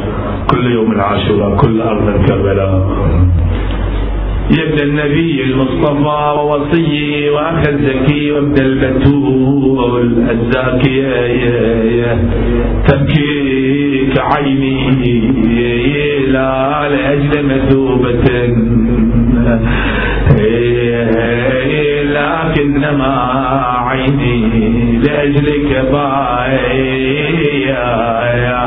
كل 0.51 0.71
يوم 0.71 1.01
عاشوراء 1.01 1.55
كل 1.57 1.81
أرض 1.81 2.25
كربلاء 2.27 2.87
يا 4.51 4.63
ابن 4.63 4.79
النبي 4.79 5.43
المصطفى 5.43 6.33
ووصي 6.39 7.29
واخ 7.29 7.67
الزكي 7.67 8.31
وابن 8.31 8.61
البتول 8.65 10.13
الزاكي 10.29 11.01
تبكيك 12.87 14.19
عيني 14.19 14.91
لا 16.31 16.89
لاجل 16.89 17.45
مثوبة 17.45 18.23
لكنما 22.03 23.13
عيني 23.87 24.97
لاجلك 25.03 25.85
باي 25.91 26.77
يا 27.67 27.87
يا 28.33 28.61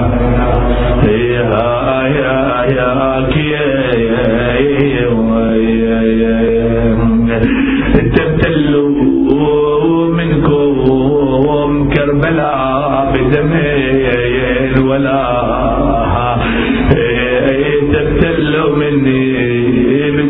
يا 1.06 1.50
يا 2.06 2.70
يا 2.76 4.39
تبتلوا 8.16 10.14
منكم 10.14 11.88
كربلاء 11.94 13.12
بدمين 13.14 14.72
ولا 14.88 15.20
تبتلوا 17.92 18.76
مني 18.76 20.10
بالدموع 20.10 20.29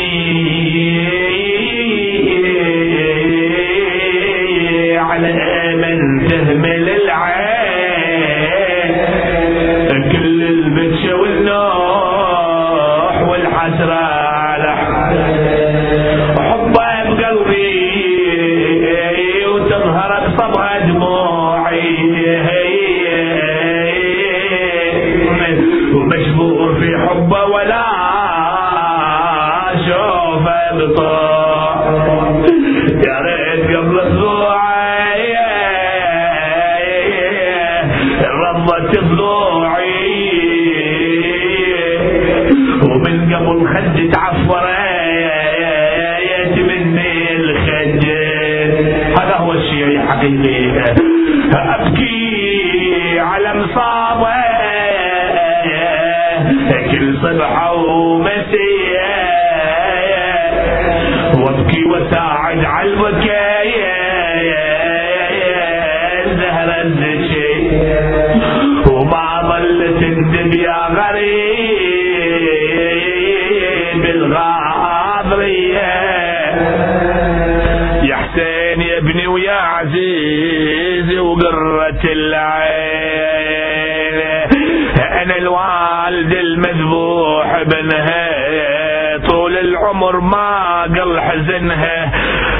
العمر 89.61 90.19
ما 90.19 90.83
قل 90.83 91.19
حزنها 91.19 92.11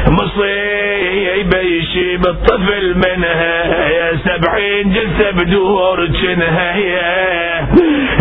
مصيبة 0.08 1.58
يشيب 1.60 2.26
الطفل 2.28 2.96
منها 2.96 3.88
يا 3.90 4.12
سبعين 4.26 4.94
جلسة 4.94 5.32
بدور 5.32 6.06
جنها 6.06 6.76
يا, 6.76 7.68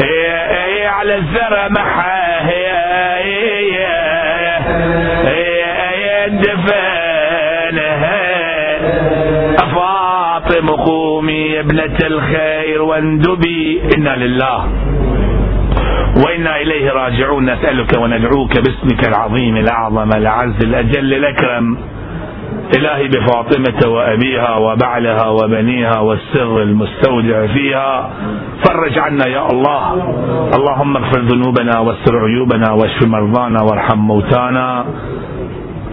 يا, 0.05 0.67
يا 0.67 0.89
على 0.89 1.15
الثرى 1.15 1.69
محا 1.71 2.51
يا, 2.51 3.19
يا, 3.19 4.01
يا, 5.29 5.71
يا 5.95 6.27
دفنها 6.29 7.00
قومي 10.71 11.61
ابنة 11.61 11.99
الخير 12.03 12.83
واندبي. 12.83 13.83
إنا 13.97 14.17
لله 14.17 14.69
وإنا 16.27 16.61
إليه 16.61 16.91
راجعون. 16.91 17.51
نسألك 17.51 17.99
وندعوك 17.99 18.59
باسمك 18.59 19.09
العظيم 19.09 19.57
الأعظم 19.57 20.11
الأعز 20.17 20.65
الأجل 20.65 21.15
الأكرم. 21.15 21.79
إلهي 22.77 23.09
بفاطمة 23.09 23.89
وأبيها 23.89 24.57
وبعلها 24.57 25.27
وبنيها 25.29 25.99
والسر 25.99 26.63
المستودع 26.63 27.47
فيها. 27.47 28.11
فرج 28.65 28.99
عنا 28.99 29.27
يا 29.27 29.47
الله. 29.53 29.93
اللهم 30.57 30.97
اغفر 30.97 31.21
ذنوبنا 31.21 31.79
واستر 31.79 32.19
عيوبنا 32.19 32.73
واشف 32.73 33.03
مرضانا 33.07 33.63
وارحم 33.63 33.99
موتانا. 33.99 34.85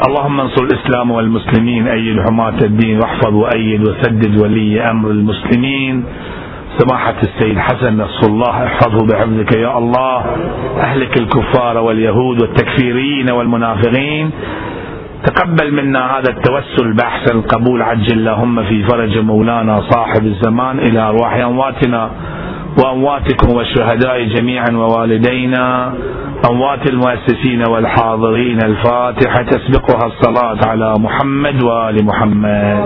اللهم 0.05 0.39
انصر 0.39 0.63
الإسلام 0.63 1.11
والمسلمين 1.11 1.87
أيد 1.87 2.17
حماة 2.29 2.59
الدين 2.61 2.99
واحفظ 2.99 3.33
وأيد 3.33 3.81
وسدد 3.81 4.41
ولي 4.41 4.81
أمر 4.91 5.11
المسلمين. 5.11 6.03
سماحة 6.77 7.15
السيد 7.23 7.57
حسن 7.59 7.97
نصر 7.97 8.27
الله 8.27 8.63
احفظه 8.65 9.05
بحفظك 9.05 9.55
يا 9.55 9.77
الله. 9.77 10.25
أهلك 10.79 11.17
الكفار 11.17 11.77
واليهود 11.77 12.41
والتكفيرين 12.41 13.31
والمنافقين. 13.31 14.31
تقبل 15.25 15.73
منا 15.73 16.17
هذا 16.17 16.29
التوسل 16.29 16.93
بأحسن 16.93 17.37
القبول 17.37 17.81
عجل 17.81 18.17
اللهم 18.17 18.63
في 18.63 18.83
فرج 18.83 19.17
مولانا 19.17 19.81
صاحب 19.89 20.25
الزمان 20.25 20.79
إلى 20.79 20.99
أرواح 20.99 21.33
أمواتنا. 21.33 22.09
وأمواتكم 22.79 23.55
والشهداء 23.55 24.23
جميعا 24.23 24.71
ووالدينا 24.71 25.93
أموات 26.49 26.89
المؤسسين 26.89 27.63
والحاضرين. 27.69 28.59
الفاتحة 28.63 29.41
تسبقها 29.43 30.05
الصلاة 30.07 30.59
على 30.67 30.93
محمد 30.99 31.63
وآل 31.63 32.05
محمد. 32.05 32.85